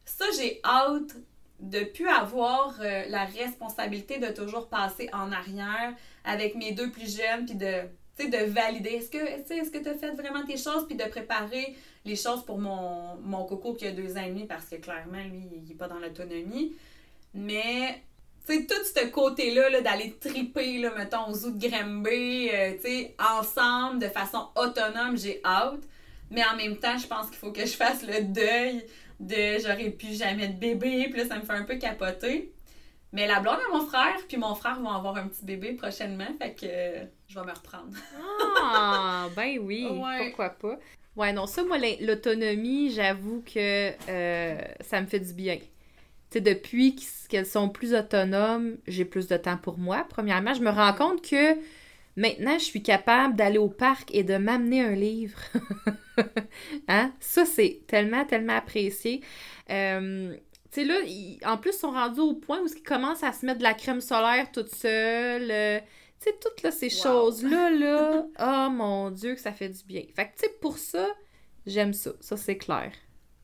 Ça, 0.05 0.25
j'ai 0.39 0.61
hâte 0.65 1.17
de 1.63 1.85
plus 1.85 2.09
avoir 2.09 2.75
euh, 2.81 3.05
la 3.09 3.25
responsabilité 3.25 4.19
de 4.19 4.27
toujours 4.29 4.69
passer 4.69 5.09
en 5.13 5.31
arrière 5.33 5.95
avec 6.25 6.57
mes 6.57 6.73
deux 6.73 6.91
plus 6.91 7.17
jeunes, 7.17 7.47
puis 7.47 7.55
de, 7.55 7.83
de 8.19 8.45
valider, 8.51 8.91
est-ce 8.91 9.11
que 9.11 9.71
que 9.71 9.83
tu 9.83 9.89
as 9.89 9.95
fait 9.95 10.11
vraiment 10.11 10.45
tes 10.45 10.57
choses, 10.57 10.87
puis 10.87 10.97
de 10.97 11.05
préparer 11.05 11.77
les 12.05 12.17
choses 12.17 12.45
pour 12.45 12.59
mon, 12.59 13.45
coco 13.45 13.75
qui 13.75 13.87
a 13.87 13.93
deux 13.93 14.17
ans 14.17 14.23
et 14.23 14.29
demi, 14.29 14.45
parce 14.45 14.67
que 14.67 14.77
clairement, 14.77 15.23
lui, 15.31 15.49
il 15.55 15.69
n'est 15.69 15.75
pas 15.75 15.89
dans 15.89 16.01
l'autonomie. 16.01 16.75
Mais 17.35 18.03
sais, 18.45 18.67
tout 18.67 18.85
ce 18.85 19.07
côté-là 19.07 19.71
-là, 19.71 19.83
d'aller 19.83 20.17
triper, 20.21 20.79
là, 20.79 20.93
mettons, 20.97 21.29
aux 21.29 21.35
zoo 21.35 21.51
de 21.51 21.69
Granby, 21.69 22.51
euh, 22.53 23.05
ensemble, 23.39 24.01
de 24.01 24.09
façon 24.09 24.49
autonome, 24.57 25.17
j'ai 25.17 25.41
hâte. 25.45 25.83
Mais 26.31 26.43
en 26.45 26.57
même 26.57 26.77
temps, 26.77 26.99
je 26.99 27.07
pense 27.07 27.29
qu'il 27.29 27.37
faut 27.37 27.53
que 27.53 27.65
je 27.65 27.77
fasse 27.77 28.03
le 28.03 28.25
deuil 28.25 28.85
de 29.23 29.59
j'aurais 29.61 29.91
pu 29.91 30.13
jamais 30.13 30.49
de 30.49 30.59
bébé, 30.59 31.09
puis 31.11 31.21
là, 31.21 31.27
ça 31.27 31.37
me 31.37 31.43
fait 31.43 31.53
un 31.53 31.65
peu 31.65 31.77
capoter. 31.77 32.53
Mais 33.13 33.27
la 33.27 33.41
blonde 33.41 33.59
à 33.69 33.77
mon 33.77 33.87
frère, 33.87 34.17
puis 34.27 34.39
mon 34.39 34.55
frère 34.55 34.81
vont 34.81 34.91
avoir 34.91 35.17
un 35.17 35.29
petit 35.29 35.45
bébé 35.45 35.73
prochainement, 35.73 36.29
fait 36.41 36.55
que 36.55 37.07
je 37.29 37.39
vais 37.39 37.47
me 37.47 37.53
reprendre. 37.53 37.95
ah, 38.63 39.29
ben 39.37 39.59
oui, 39.61 39.87
pourquoi 40.19 40.51
pas. 40.51 40.79
Ouais, 41.15 41.33
non, 41.33 41.47
ça, 41.47 41.63
moi, 41.63 41.77
l'autonomie, 42.01 42.91
j'avoue 42.91 43.43
que 43.43 43.91
euh, 44.09 44.61
ça 44.81 45.01
me 45.01 45.07
fait 45.07 45.21
du 45.21 45.35
bien. 45.35 45.59
Tu 45.59 46.39
sais, 46.39 46.41
depuis 46.41 46.97
qu'elles 47.29 47.45
sont 47.45 47.69
plus 47.69 47.95
autonomes, 47.95 48.79
j'ai 48.87 49.05
plus 49.05 49.29
de 49.29 49.37
temps 49.37 49.59
pour 49.59 49.77
moi. 49.77 50.07
Premièrement, 50.09 50.55
je 50.55 50.63
me 50.63 50.71
rends 50.71 50.95
compte 50.95 51.21
que 51.21 51.59
Maintenant, 52.17 52.59
je 52.59 52.65
suis 52.65 52.83
capable 52.83 53.37
d'aller 53.37 53.59
au 53.59 53.69
parc 53.69 54.15
et 54.15 54.23
de 54.23 54.37
m'amener 54.37 54.83
un 54.83 54.95
livre. 54.95 55.39
hein? 56.89 57.13
Ça, 57.21 57.45
c'est 57.47 57.83
tellement, 57.87 58.25
tellement 58.25 58.57
apprécié. 58.57 59.23
Euh, 59.71 60.37
tu 60.71 60.83
sais, 60.83 60.85
là, 60.85 60.95
en 61.53 61.59
plus, 61.59 61.71
ils 61.73 61.79
sont 61.79 61.91
rendus 61.93 62.21
au 62.21 62.35
point 62.35 62.61
où 62.61 62.67
ils 62.67 62.83
commencent 62.83 63.23
à 63.23 63.33
se 63.33 63.45
mettre 63.47 63.59
de 63.59 63.63
la 63.65 63.75
crème 63.75 64.01
solaire 64.01 64.51
toute 64.53 64.75
seule. 64.75 65.51
Euh, 65.51 65.81
Tu 66.21 66.31
sais, 66.31 66.39
toutes 66.41 66.63
là, 66.63 66.71
ces 66.71 66.91
choses-là, 66.91 67.71
là, 67.71 68.27
oh 68.41 68.71
mon 68.71 69.11
Dieu, 69.11 69.35
que 69.35 69.41
ça 69.41 69.53
fait 69.53 69.69
du 69.71 69.85
bien. 69.85 70.03
Fait 70.15 70.27
que, 70.29 70.33
tu 70.37 70.47
sais, 70.47 70.51
pour 70.61 70.79
ça, 70.79 71.07
j'aime 71.67 71.93
ça. 71.93 72.13
Ça, 72.21 72.37
c'est 72.37 72.57
clair. 72.59 72.93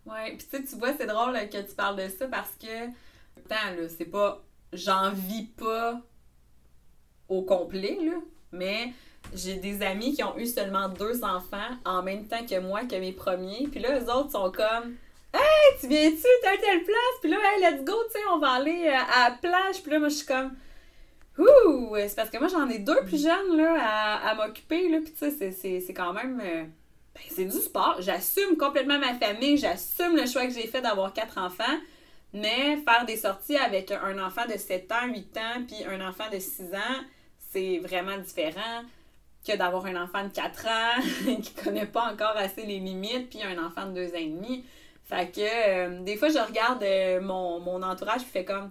Ouais, 0.06 0.36
puis 0.36 0.46
tu 0.48 0.56
sais, 0.56 0.64
tu 0.64 0.76
vois, 0.76 0.94
c'est 0.96 1.06
drôle 1.06 1.34
que 1.50 1.58
tu 1.68 1.74
parles 1.74 1.96
de 1.96 2.08
ça 2.08 2.26
parce 2.28 2.54
que, 2.56 2.86
tant, 3.48 3.74
là, 3.76 3.88
c'est 3.88 4.06
pas, 4.06 4.44
j'en 4.72 5.12
vis 5.12 5.46
pas 5.46 6.02
au 7.28 7.42
complet, 7.42 7.98
là, 8.00 8.18
mais 8.52 8.92
j'ai 9.34 9.54
des 9.54 9.82
amis 9.82 10.14
qui 10.14 10.22
ont 10.22 10.36
eu 10.38 10.46
seulement 10.46 10.88
deux 10.88 11.22
enfants 11.24 11.70
en 11.84 12.02
même 12.02 12.26
temps 12.26 12.44
que 12.44 12.58
moi, 12.60 12.84
que 12.84 12.96
mes 12.96 13.12
premiers. 13.12 13.68
Puis 13.70 13.80
là, 13.80 13.98
eux 13.98 14.10
autres 14.10 14.32
sont 14.32 14.50
comme 14.50 14.94
Hey, 15.32 15.78
tu 15.80 15.88
viens-tu 15.88 16.22
telle 16.42 16.58
telle 16.60 16.84
place? 16.84 17.14
Puis 17.20 17.30
là, 17.30 17.36
hey, 17.36 17.62
let's 17.62 17.84
go, 17.84 17.94
tu 18.06 18.12
sais, 18.12 18.26
on 18.32 18.38
va 18.38 18.52
aller 18.52 18.86
euh, 18.86 19.14
à 19.14 19.30
la 19.30 19.36
plage. 19.36 19.82
Puis 19.82 19.92
là, 19.92 19.98
moi, 19.98 20.08
je 20.08 20.14
suis 20.14 20.26
comme 20.26 20.52
Ouh! 21.38 21.94
C'est 21.96 22.16
parce 22.16 22.30
que 22.30 22.38
moi, 22.38 22.48
j'en 22.48 22.68
ai 22.68 22.78
deux 22.78 23.00
plus 23.04 23.22
jeunes 23.22 23.56
là, 23.56 24.18
à, 24.24 24.34
m'occuper. 24.34 24.88
Puis 25.00 25.12
tu 25.12 25.30
sais, 25.30 25.80
c'est 25.80 25.94
quand 25.94 26.12
même. 26.12 26.40
Euh, 26.40 26.64
ben, 27.14 27.22
c'est 27.30 27.44
du 27.44 27.58
sport. 27.58 27.96
J'assume 28.00 28.56
complètement 28.56 28.98
ma 28.98 29.14
famille. 29.14 29.56
J'assume 29.56 30.16
le 30.16 30.26
choix 30.26 30.46
que 30.46 30.52
j'ai 30.52 30.66
fait 30.66 30.80
d'avoir 30.80 31.12
quatre 31.12 31.38
enfants. 31.38 31.78
Mais 32.32 32.76
faire 32.84 33.04
des 33.06 33.16
sorties 33.16 33.56
avec 33.56 33.90
un 33.90 34.18
enfant 34.18 34.44
de 34.46 34.58
7 34.58 34.92
ans, 34.92 35.06
8 35.06 35.36
ans, 35.38 35.62
puis 35.66 35.82
un 35.84 36.06
enfant 36.06 36.28
de 36.30 36.38
6 36.38 36.74
ans, 36.74 37.04
c'est 37.50 37.78
vraiment 37.78 38.18
différent 38.18 38.82
que 39.46 39.56
d'avoir 39.56 39.86
un 39.86 40.02
enfant 40.02 40.24
de 40.24 40.32
4 40.32 40.66
ans 40.66 41.36
qui 41.42 41.54
connaît 41.54 41.86
pas 41.86 42.12
encore 42.12 42.36
assez 42.36 42.64
les 42.64 42.78
limites, 42.78 43.30
puis 43.30 43.42
un 43.42 43.64
enfant 43.64 43.86
de 43.86 43.94
2 43.94 44.08
ans 44.10 44.18
et 44.18 44.26
demi. 44.26 44.64
Fait 45.04 45.30
que 45.30 45.40
euh, 45.40 46.02
des 46.02 46.16
fois, 46.16 46.28
je 46.28 46.38
regarde 46.38 46.82
euh, 46.82 47.20
mon, 47.20 47.60
mon 47.60 47.82
entourage 47.82 48.22
puis 48.22 48.30
fais 48.30 48.44
comme 48.44 48.70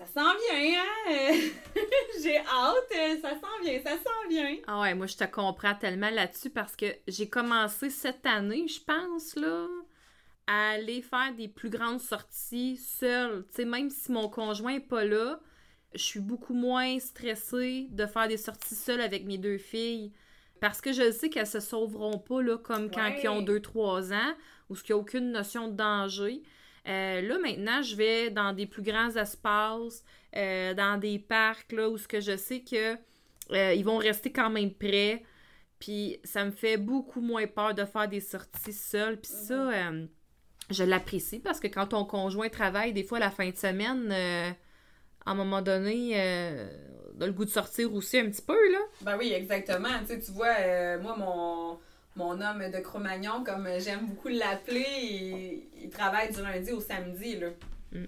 ça 0.00 0.06
s'en 0.06 0.22
vient, 0.22 0.80
hein? 0.80 1.34
j'ai 2.22 2.38
hâte, 2.38 3.20
ça 3.20 3.30
s'en 3.34 3.62
vient, 3.62 3.78
ça 3.82 3.90
s'en 3.98 4.28
vient. 4.30 4.56
Ah 4.66 4.80
ouais, 4.80 4.94
moi 4.94 5.06
je 5.06 5.16
te 5.16 5.24
comprends 5.24 5.74
tellement 5.74 6.08
là-dessus 6.08 6.48
parce 6.48 6.74
que 6.74 6.86
j'ai 7.06 7.28
commencé 7.28 7.90
cette 7.90 8.24
année, 8.24 8.66
je 8.66 8.80
pense, 8.82 9.36
là, 9.36 9.66
à 10.46 10.70
aller 10.70 11.02
faire 11.02 11.34
des 11.36 11.48
plus 11.48 11.68
grandes 11.68 12.00
sorties 12.00 12.78
seule. 12.78 13.44
Tu 13.48 13.56
sais, 13.56 13.64
même 13.66 13.90
si 13.90 14.10
mon 14.10 14.30
conjoint 14.30 14.72
est 14.72 14.80
pas 14.80 15.04
là, 15.04 15.38
je 15.94 16.02
suis 16.02 16.20
beaucoup 16.20 16.54
moins 16.54 16.98
stressée 16.98 17.88
de 17.90 18.06
faire 18.06 18.28
des 18.28 18.36
sorties 18.36 18.74
seules 18.74 19.00
avec 19.00 19.24
mes 19.24 19.38
deux 19.38 19.58
filles. 19.58 20.12
Parce 20.60 20.80
que 20.80 20.92
je 20.92 21.10
sais 21.10 21.30
qu'elles 21.30 21.46
se 21.46 21.60
sauveront 21.60 22.18
pas 22.18 22.42
là, 22.42 22.58
comme 22.58 22.90
quand 22.90 23.10
ils 23.22 23.28
ont 23.28 23.42
2-3 23.42 24.12
ans, 24.12 24.34
ou 24.68 24.76
ce 24.76 24.84
qu'il 24.84 24.94
n'y 24.94 24.98
a 24.98 25.02
aucune 25.02 25.32
notion 25.32 25.68
de 25.68 25.74
danger. 25.74 26.42
Euh, 26.86 27.22
là, 27.22 27.38
maintenant, 27.38 27.82
je 27.82 27.96
vais 27.96 28.30
dans 28.30 28.52
des 28.52 28.66
plus 28.66 28.82
grands 28.82 29.10
espaces, 29.16 30.04
euh, 30.36 30.74
dans 30.74 30.98
des 30.98 31.18
parcs, 31.18 31.72
là, 31.72 31.88
où 31.88 31.96
ce 31.96 32.06
que 32.06 32.20
je 32.20 32.36
sais 32.36 32.60
que 32.60 32.94
euh, 33.52 33.74
ils 33.74 33.84
vont 33.84 33.96
rester 33.96 34.30
quand 34.30 34.50
même 34.50 34.72
prêts. 34.72 35.24
Puis 35.78 36.20
ça 36.24 36.44
me 36.44 36.50
fait 36.50 36.76
beaucoup 36.76 37.22
moins 37.22 37.46
peur 37.46 37.74
de 37.74 37.86
faire 37.86 38.06
des 38.06 38.20
sorties 38.20 38.72
seules. 38.72 39.18
Puis 39.18 39.32
ça, 39.32 39.90
mhm. 39.90 40.08
je 40.70 40.84
l'apprécie 40.84 41.40
parce 41.40 41.58
que 41.58 41.68
quand 41.68 41.86
ton 41.86 42.04
conjoint 42.04 42.50
travaille, 42.50 42.92
des 42.92 43.02
fois, 43.02 43.18
la 43.18 43.30
fin 43.30 43.48
de 43.48 43.56
semaine 43.56 44.14
à 45.26 45.32
un 45.32 45.34
moment 45.34 45.62
donné, 45.62 46.12
euh, 46.20 46.68
a 47.20 47.26
le 47.26 47.32
goût 47.32 47.44
de 47.44 47.50
sortir 47.50 47.92
aussi 47.94 48.18
un 48.18 48.30
petit 48.30 48.42
peu, 48.42 48.72
là. 48.72 48.78
Ben 49.02 49.16
oui, 49.18 49.32
exactement. 49.32 49.88
Tu, 50.00 50.06
sais, 50.06 50.20
tu 50.20 50.32
vois, 50.32 50.54
euh, 50.58 50.98
moi, 51.00 51.16
mon, 51.16 51.78
mon 52.16 52.40
homme 52.40 52.70
de 52.70 52.78
Cro-Magnon, 52.78 53.44
comme 53.44 53.68
j'aime 53.78 54.06
beaucoup 54.06 54.28
l'appeler, 54.28 55.68
il, 55.82 55.90
travaille 55.90 56.32
du 56.32 56.42
lundi 56.42 56.72
au 56.72 56.80
samedi, 56.80 57.36
là. 57.36 57.48
Mm. 57.92 58.04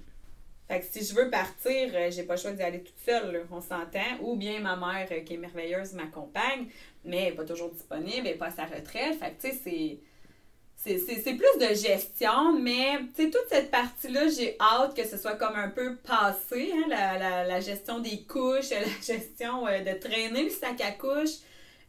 Fait 0.69 0.81
que 0.81 0.87
si 0.87 1.05
je 1.05 1.15
veux 1.15 1.29
partir, 1.29 1.91
euh, 1.95 2.11
j'ai 2.11 2.23
pas 2.23 2.35
le 2.35 2.41
choix 2.41 2.53
d'y 2.53 2.63
aller 2.63 2.83
toute 2.83 2.99
seule, 2.99 3.47
on 3.51 3.61
s'entend. 3.61 4.19
Ou 4.21 4.37
bien 4.37 4.61
ma 4.61 4.77
mère, 4.77 5.09
euh, 5.11 5.21
qui 5.21 5.35
est 5.35 5.39
merveilleuse, 5.39 5.93
m'accompagne, 5.93 6.67
mais 7.05 7.19
elle 7.19 7.31
n'est 7.31 7.37
pas 7.37 7.45
toujours 7.45 7.71
disponible, 7.71 8.19
elle 8.19 8.25
n'est 8.25 8.35
pas 8.35 8.47
à 8.47 8.51
sa 8.51 8.65
retraite. 8.65 9.19
Fait 9.19 9.33
que, 9.33 9.43
tu 9.43 9.51
sais, 9.51 9.61
c'est 9.63 9.99
c'est 10.85 11.37
plus 11.37 11.69
de 11.69 11.75
gestion, 11.75 12.59
mais 12.59 12.99
toute 13.17 13.37
cette 13.49 13.71
partie-là, 13.71 14.29
j'ai 14.29 14.57
hâte 14.61 14.97
que 14.97 15.07
ce 15.07 15.17
soit 15.17 15.37
comme 15.37 15.55
un 15.55 15.69
peu 15.69 15.97
passé, 15.97 16.73
hein, 16.75 16.89
la, 16.89 17.61
gestion 17.61 18.01
des 18.01 18.23
couches, 18.23 18.71
la 18.71 18.87
gestion 19.01 19.67
euh, 19.67 19.81
de 19.81 19.99
traîner 19.99 20.45
le 20.45 20.51
sac 20.51 20.81
à 20.81 20.91
couches, 20.91 21.39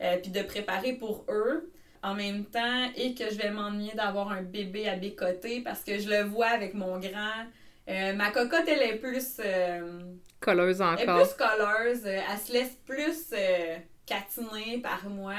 euh, 0.01 0.17
puis 0.17 0.31
de 0.31 0.43
préparer 0.43 0.93
pour 0.93 1.25
eux 1.29 1.71
en 2.03 2.13
même 2.13 2.45
temps, 2.45 2.89
et 2.95 3.15
que 3.15 3.29
je 3.31 3.37
vais 3.37 3.49
m'ennuyer 3.49 3.93
d'avoir 3.95 4.31
un 4.31 4.43
bébé 4.43 4.87
à 4.87 4.95
bécoter 4.95 5.61
parce 5.61 5.83
que 5.83 5.97
je 5.97 6.09
le 6.09 6.23
vois 6.23 6.47
avec 6.47 6.73
mon 6.73 6.99
grand. 6.99 7.45
Euh, 7.89 8.13
ma 8.13 8.29
cocotte, 8.29 8.67
elle 8.67 8.81
est 8.81 8.97
plus. 8.97 9.41
colleuse 10.39 10.81
encore. 10.81 10.99
Elle 10.99 11.09
est 11.09 11.23
plus 11.23 11.33
colleuse. 11.33 12.05
elle 12.05 12.39
se 12.45 12.53
laisse 12.53 12.77
plus 12.85 13.33
catiner 14.05 14.79
par 14.79 15.09
moi. 15.09 15.35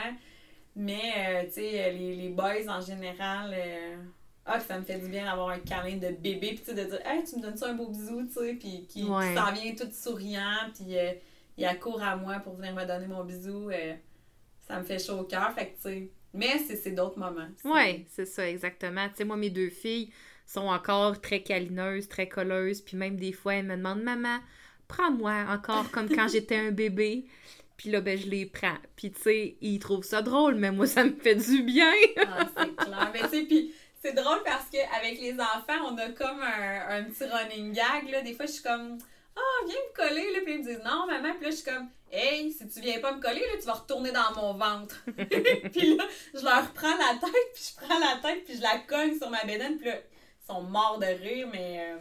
Mais, 0.76 1.12
euh, 1.16 1.44
tu 1.46 1.52
sais, 1.54 1.92
les, 1.92 2.16
les 2.16 2.28
boys 2.30 2.68
en 2.68 2.80
général, 2.80 3.54
euh, 3.54 3.96
ah, 4.44 4.58
ça 4.60 4.78
me 4.78 4.84
fait 4.84 4.98
du 4.98 5.08
bien 5.08 5.24
d'avoir 5.24 5.50
un 5.50 5.60
câlin 5.60 5.96
de 5.96 6.10
bébé, 6.10 6.58
puis 6.60 6.74
de 6.74 6.84
dire, 6.84 7.00
hey, 7.06 7.22
tu 7.24 7.36
me 7.36 7.42
donnes 7.42 7.56
ça 7.56 7.68
un 7.68 7.74
beau 7.74 7.88
bisou, 7.88 8.26
tu 8.26 8.32
sais, 8.32 8.54
puis 8.54 8.86
qui, 8.88 9.04
s'en 9.04 9.52
vient 9.52 9.74
tout 9.76 9.90
souriant, 9.92 10.70
puis 10.74 10.98
euh, 10.98 11.12
il 11.56 11.64
accourt 11.64 12.02
à 12.02 12.16
moi 12.16 12.40
pour 12.40 12.54
venir 12.54 12.74
me 12.74 12.84
donner 12.84 13.06
mon 13.06 13.24
bisou. 13.24 13.70
ça 14.66 14.80
me 14.80 14.84
fait 14.84 14.98
chaud 14.98 15.20
au 15.20 15.24
cœur, 15.24 15.52
fait 15.54 15.68
que, 15.68 15.74
tu 15.76 15.82
sais. 15.82 16.10
Mais 16.36 16.58
c'est 16.58 16.90
d'autres 16.90 17.18
moments. 17.18 17.46
Oui, 17.64 18.06
c'est 18.10 18.26
ça, 18.26 18.48
exactement. 18.48 19.08
Tu 19.10 19.18
sais, 19.18 19.24
moi, 19.24 19.36
mes 19.36 19.50
deux 19.50 19.70
filles 19.70 20.10
sont 20.46 20.66
encore 20.66 21.20
très 21.20 21.42
câlineuses, 21.42 22.08
très 22.08 22.28
colleuses, 22.28 22.80
puis 22.80 22.96
même 22.96 23.16
des 23.16 23.32
fois, 23.32 23.54
elles 23.54 23.66
me 23.66 23.76
demandent, 23.76 24.02
maman, 24.02 24.38
prends-moi 24.88 25.44
encore 25.48 25.90
comme 25.92 26.08
quand 26.08 26.28
j'étais 26.32 26.56
un 26.56 26.72
bébé. 26.72 27.26
Puis 27.76 27.90
là, 27.90 28.00
ben, 28.00 28.18
je 28.18 28.26
les 28.26 28.46
prends. 28.46 28.76
Puis, 28.96 29.10
tu 29.10 29.20
sais, 29.20 29.56
ils 29.60 29.78
trouvent 29.78 30.04
ça 30.04 30.22
drôle, 30.22 30.54
mais 30.54 30.70
moi, 30.70 30.86
ça 30.86 31.04
me 31.04 31.14
fait 31.16 31.34
du 31.34 31.62
bien. 31.62 31.92
ah, 32.18 32.46
c'est 32.56 32.76
clair. 32.76 33.10
Mais, 33.12 33.28
tu 33.28 33.46
puis 33.46 33.74
c'est 34.00 34.12
drôle 34.12 34.42
parce 34.44 34.66
qu'avec 34.70 35.20
les 35.20 35.34
enfants, 35.34 35.90
on 35.90 35.98
a 35.98 36.10
comme 36.10 36.40
un, 36.40 36.98
un, 36.98 37.04
petit 37.04 37.24
running 37.24 37.72
gag, 37.72 38.10
là. 38.10 38.22
Des 38.22 38.34
fois, 38.34 38.46
je 38.46 38.52
suis 38.52 38.62
comme, 38.62 38.98
ah, 39.36 39.40
oh, 39.40 39.66
viens 39.66 39.76
me 39.76 39.96
coller, 39.96 40.32
là. 40.32 40.40
Puis 40.44 40.54
ils 40.54 40.58
me 40.60 40.64
disent, 40.64 40.82
non, 40.84 41.06
maman. 41.06 41.34
Puis 41.34 41.44
là, 41.44 41.50
je 41.50 41.56
suis 41.56 41.64
comme, 41.64 41.88
hey, 42.12 42.52
si 42.52 42.68
tu 42.68 42.80
viens 42.80 43.00
pas 43.00 43.12
me 43.12 43.20
coller, 43.20 43.40
là, 43.40 43.58
tu 43.58 43.66
vas 43.66 43.72
retourner 43.72 44.12
dans 44.12 44.32
mon 44.36 44.54
ventre. 44.54 45.02
puis 45.72 45.96
là, 45.96 46.04
je 46.34 46.44
leur 46.44 46.72
prends 46.72 46.96
la 46.96 47.18
tête, 47.20 47.52
puis 47.54 47.72
je 47.72 47.84
prends 47.84 47.98
la 47.98 48.16
tête, 48.22 48.44
puis 48.44 48.56
je 48.56 48.62
la 48.62 48.78
cogne 48.86 49.18
sur 49.18 49.30
ma 49.30 49.44
bédaine. 49.44 49.78
Puis 49.78 49.86
là, 49.86 49.96
ils 49.96 50.46
sont 50.46 50.62
morts 50.62 50.98
de 50.98 51.06
rire, 51.06 51.48
mais. 51.52 51.80
Euh, 51.80 51.96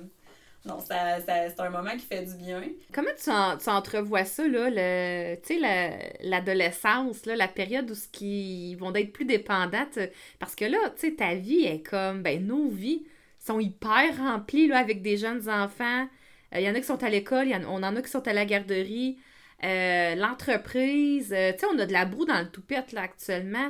non, 0.65 0.79
ça, 0.79 1.20
c'est 1.20 1.60
un 1.60 1.70
moment 1.70 1.91
qui 1.91 2.05
fait 2.05 2.24
du 2.24 2.36
bien. 2.36 2.62
Comment 2.93 3.10
tu, 3.17 3.29
tu 3.63 3.70
entrevois 3.70 4.24
ça, 4.24 4.48
là, 4.48 4.70
le, 4.70 5.36
tu 5.41 5.60
sais, 5.60 6.17
l'adolescence, 6.22 7.25
la 7.25 7.50
période 7.50 7.91
où 7.91 7.96
ce 7.96 8.08
qui 8.08 8.75
vont 8.75 8.93
être 8.96 9.12
plus 9.12 9.25
dépendantes? 9.25 10.00
Parce 10.39 10.55
que 10.55 10.63
là, 10.63 10.77
tu 10.96 11.10
sais, 11.10 11.15
ta 11.15 11.36
vie 11.36 11.65
est 11.65 11.82
comme, 11.82 12.24
ben, 12.24 12.46
nos 12.46 12.70
vies 12.70 13.03
sont 13.39 13.60
hyper 13.60 14.17
remplies, 14.17 14.67
là, 14.67 14.77
avec 14.77 15.01
des 15.01 15.17
jeunes 15.17 15.50
enfants. 15.50 16.08
Il 16.53 16.60
euh, 16.60 16.62
y 16.62 16.70
en 16.70 16.75
a 16.75 16.79
qui 16.79 16.86
sont 16.86 17.03
à 17.03 17.10
l'école, 17.10 17.50
on 17.67 17.84
en 17.84 17.96
a 17.96 18.01
qui 18.01 18.10
sont 18.10 18.25
à 18.25 18.34
la 18.34 18.46
garderie. 18.46 19.17
Euh, 19.65 20.15
l'entreprise, 20.15 21.34
euh, 21.34 21.51
tu 21.51 21.60
sais, 21.60 21.65
on 21.74 21.79
a 21.79 21.86
de 21.86 21.93
la 21.93 22.05
broue 22.05 22.25
dans 22.25 22.39
le 22.39 22.50
toupette, 22.50 22.93
là, 22.93 23.01
actuellement. 23.01 23.70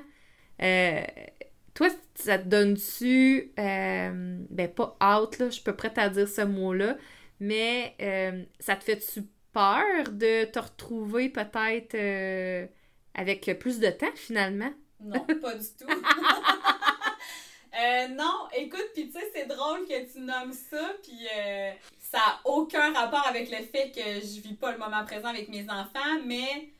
Toi, 1.74 1.90
ça 2.16 2.38
te 2.38 2.48
donne-tu, 2.48 3.54
euh, 3.60 4.38
ben 4.50 4.68
pas 4.68 4.98
out, 5.02 5.40
là, 5.40 5.48
je 5.48 5.56
suis 5.56 5.64
pas 5.64 5.74
prête 5.74 5.98
à 5.98 6.10
dire 6.10 6.28
ce 6.28 6.42
mot-là, 6.42 6.96
mais 7.40 7.96
euh, 8.02 8.44
ça 8.60 8.76
te 8.76 8.84
fait-tu 8.84 9.24
peur 9.52 10.12
de 10.12 10.46
te 10.46 10.60
retrouver 10.60 11.30
peut-être 11.30 11.96
euh, 11.96 12.68
avec 13.14 13.58
plus 13.60 13.80
de 13.80 13.90
temps 13.90 14.14
finalement? 14.16 14.72
Non, 15.00 15.26
pas 15.26 15.56
du 15.56 15.66
tout. 15.80 15.88
non, 18.16 18.48
écoute, 18.56 18.92
puis 18.94 19.10
tu 19.10 19.14
sais, 19.14 19.32
c'est 19.34 19.48
drôle 19.48 19.88
que 19.88 20.12
tu 20.12 20.20
nommes 20.20 20.54
ça, 20.54 20.94
puis 21.04 21.28
ça 22.00 22.20
n'a 22.20 22.42
aucun 22.46 22.94
rapport 22.94 23.26
avec 23.28 23.50
le 23.50 23.66
fait 23.66 23.92
que 23.92 24.02
je 24.02 24.40
vis 24.42 24.54
pas 24.54 24.72
le 24.72 24.78
moment 24.78 25.04
présent 25.04 25.30
avec 25.30 25.50
mes 25.50 25.68
enfants, 25.70 26.22
mais 26.26 26.73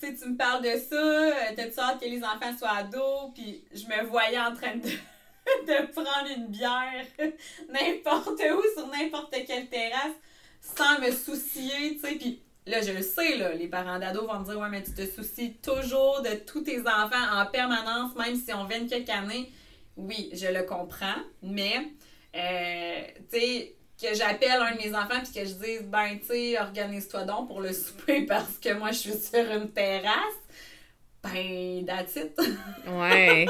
tu 0.00 0.16
tu 0.16 0.28
me 0.28 0.36
parles 0.36 0.62
de 0.62 0.78
ça, 0.78 0.96
euh, 0.96 1.32
t'as-tu 1.54 1.78
hâte 1.78 2.00
que 2.00 2.06
les 2.06 2.22
enfants 2.22 2.56
soient 2.58 2.76
ados, 2.76 3.32
puis 3.34 3.62
je 3.72 3.84
me 3.86 4.04
voyais 4.06 4.38
en 4.38 4.54
train 4.54 4.76
de, 4.76 5.92
prendre 5.92 6.30
une 6.36 6.46
bière 6.46 7.04
n'importe 7.68 8.40
où, 8.40 8.62
sur 8.78 8.88
n'importe 8.88 9.34
quelle 9.46 9.68
terrasse, 9.68 10.14
sans 10.60 11.00
me 11.00 11.10
soucier, 11.10 11.94
tu 11.94 12.00
sais, 12.00 12.14
puis 12.16 12.42
là, 12.66 12.80
je 12.80 12.92
le 12.92 13.02
sais, 13.02 13.36
là, 13.36 13.52
les 13.52 13.68
parents 13.68 13.98
d'ados 13.98 14.26
vont 14.26 14.40
me 14.40 14.44
dire, 14.44 14.58
ouais, 14.58 14.68
mais 14.70 14.82
tu 14.82 14.92
te 14.92 15.06
soucies 15.06 15.54
toujours 15.62 16.22
de 16.22 16.34
tous 16.46 16.62
tes 16.62 16.80
enfants 16.80 17.32
en 17.32 17.46
permanence, 17.46 18.14
même 18.16 18.36
si 18.36 18.52
on 18.54 18.64
vient 18.64 18.86
quelques 18.86 19.10
années. 19.10 19.52
Oui, 19.96 20.30
je 20.32 20.46
le 20.46 20.62
comprends, 20.62 21.20
mais, 21.42 21.92
euh, 22.34 23.02
tu 23.30 23.38
sais, 23.38 23.76
que 24.00 24.14
j'appelle 24.14 24.60
un 24.60 24.72
de 24.72 24.78
mes 24.78 24.94
enfants 24.94 25.20
puis 25.22 25.42
que 25.42 25.48
je 25.48 25.54
dise 25.54 25.82
ben 25.82 26.18
tu 26.20 26.26
sais 26.26 26.58
organise-toi 26.58 27.24
donc 27.24 27.48
pour 27.48 27.60
le 27.60 27.72
souper 27.74 28.22
parce 28.26 28.58
que 28.58 28.72
moi 28.74 28.92
je 28.92 28.98
suis 28.98 29.18
sur 29.18 29.50
une 29.50 29.70
terrasse. 29.70 30.40
Ben 31.22 31.84
that's 31.86 32.16
it. 32.16 32.38
Ouais. 32.88 33.46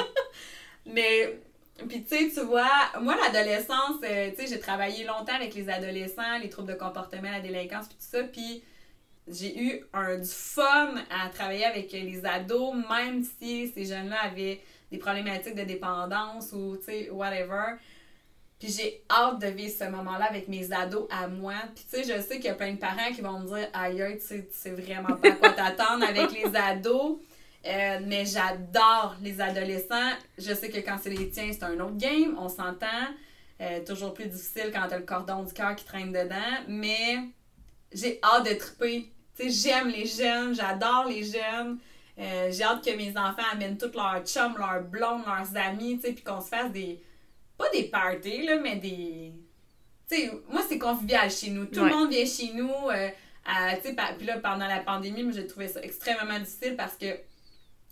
Mais 0.86 1.38
puis 1.88 2.02
tu 2.02 2.16
sais 2.16 2.30
tu 2.34 2.40
vois 2.46 2.68
moi 3.00 3.16
l'adolescence 3.16 3.96
euh, 4.04 4.30
tu 4.30 4.36
sais 4.36 4.46
j'ai 4.48 4.60
travaillé 4.60 5.04
longtemps 5.04 5.34
avec 5.34 5.54
les 5.54 5.68
adolescents 5.70 6.38
les 6.42 6.50
troubles 6.50 6.74
de 6.74 6.78
comportement 6.78 7.30
la 7.30 7.40
délinquance 7.40 7.86
puis 7.86 7.96
tout 7.96 8.18
ça 8.18 8.22
puis 8.24 8.62
j'ai 9.30 9.58
eu 9.58 9.84
un, 9.92 10.18
du 10.18 10.28
fun 10.28 10.94
à 11.10 11.28
travailler 11.28 11.64
avec 11.64 11.92
les 11.92 12.24
ados, 12.24 12.74
même 12.90 13.24
si 13.24 13.68
ces 13.68 13.84
jeunes-là 13.84 14.24
avaient 14.24 14.60
des 14.90 14.98
problématiques 14.98 15.54
de 15.54 15.62
dépendance 15.62 16.52
ou, 16.52 16.76
tu 16.76 16.84
sais, 16.84 17.10
whatever. 17.10 17.76
Puis 18.60 18.68
j'ai 18.70 19.02
hâte 19.10 19.40
de 19.40 19.46
vivre 19.46 19.74
ce 19.76 19.84
moment-là 19.84 20.26
avec 20.26 20.46
mes 20.46 20.70
ados 20.70 21.08
à 21.10 21.26
moi. 21.26 21.54
Puis 21.74 21.84
tu 21.90 21.96
sais, 21.96 22.14
je 22.14 22.22
sais 22.22 22.36
qu'il 22.36 22.44
y 22.44 22.48
a 22.50 22.54
plein 22.54 22.72
de 22.72 22.78
parents 22.78 23.10
qui 23.12 23.22
vont 23.22 23.40
me 23.40 23.46
dire 23.46 23.68
aïe, 23.72 24.18
tu 24.20 24.26
sais, 24.26 24.46
tu 24.46 24.52
sais 24.52 24.70
vraiment 24.70 25.16
pas 25.16 25.28
à 25.28 25.32
quoi 25.32 25.50
t'attendre 25.50 26.06
avec 26.06 26.30
les 26.44 26.54
ados. 26.54 27.18
Euh, 27.66 27.98
mais 28.06 28.26
j'adore 28.26 29.16
les 29.22 29.40
adolescents. 29.40 30.12
Je 30.38 30.54
sais 30.54 30.68
que 30.68 30.78
quand 30.78 30.98
c'est 31.02 31.10
les 31.10 31.30
tiens, 31.30 31.50
c'est 31.52 31.64
un 31.64 31.80
autre 31.80 31.96
game, 31.96 32.36
on 32.38 32.48
s'entend. 32.48 32.86
Euh, 33.62 33.84
toujours 33.84 34.14
plus 34.14 34.26
difficile 34.26 34.70
quand 34.72 34.86
t'as 34.88 34.98
le 34.98 35.04
cordon 35.04 35.42
du 35.42 35.52
cœur 35.52 35.74
qui 35.74 35.84
traîne 35.84 36.12
dedans. 36.12 36.64
Mais 36.68 37.18
j'ai 37.92 38.20
hâte 38.22 38.46
de 38.46 38.54
triper. 38.54 39.10
Tu 39.38 39.50
sais, 39.50 39.70
j'aime 39.70 39.88
les 39.88 40.06
jeunes, 40.06 40.54
j'adore 40.54 41.06
les 41.08 41.24
jeunes. 41.24 41.78
Euh, 42.18 42.50
j'ai 42.52 42.64
hâte 42.64 42.84
que 42.84 42.94
mes 42.94 43.10
enfants 43.16 43.42
amènent 43.52 43.78
tous 43.78 43.92
leurs 43.94 44.22
chums, 44.26 44.56
leurs 44.58 44.82
blondes, 44.82 45.22
leurs 45.24 45.56
amis, 45.56 45.98
tu 45.98 46.08
sais, 46.08 46.12
puis 46.12 46.22
qu'on 46.22 46.40
se 46.40 46.48
fasse 46.48 46.70
des. 46.72 47.00
Pas 47.60 47.70
des 47.72 47.84
parties, 47.84 48.42
là, 48.42 48.56
mais 48.56 48.76
des. 48.76 49.32
Tu 50.08 50.16
sais, 50.16 50.30
moi, 50.48 50.62
c'est 50.68 50.78
convivial 50.78 51.30
chez 51.30 51.50
nous. 51.50 51.66
Tout 51.66 51.84
le 51.84 51.90
monde 51.90 52.10
vient 52.10 52.24
chez 52.24 52.52
nous. 52.54 52.70
sais, 52.90 53.96
puis 54.18 54.26
là, 54.26 54.38
pendant 54.38 54.66
la 54.66 54.80
pandémie, 54.80 55.30
j'ai 55.32 55.46
trouvé 55.46 55.68
ça 55.68 55.80
extrêmement 55.82 56.38
difficile 56.38 56.74
parce 56.76 56.96
que 56.96 57.06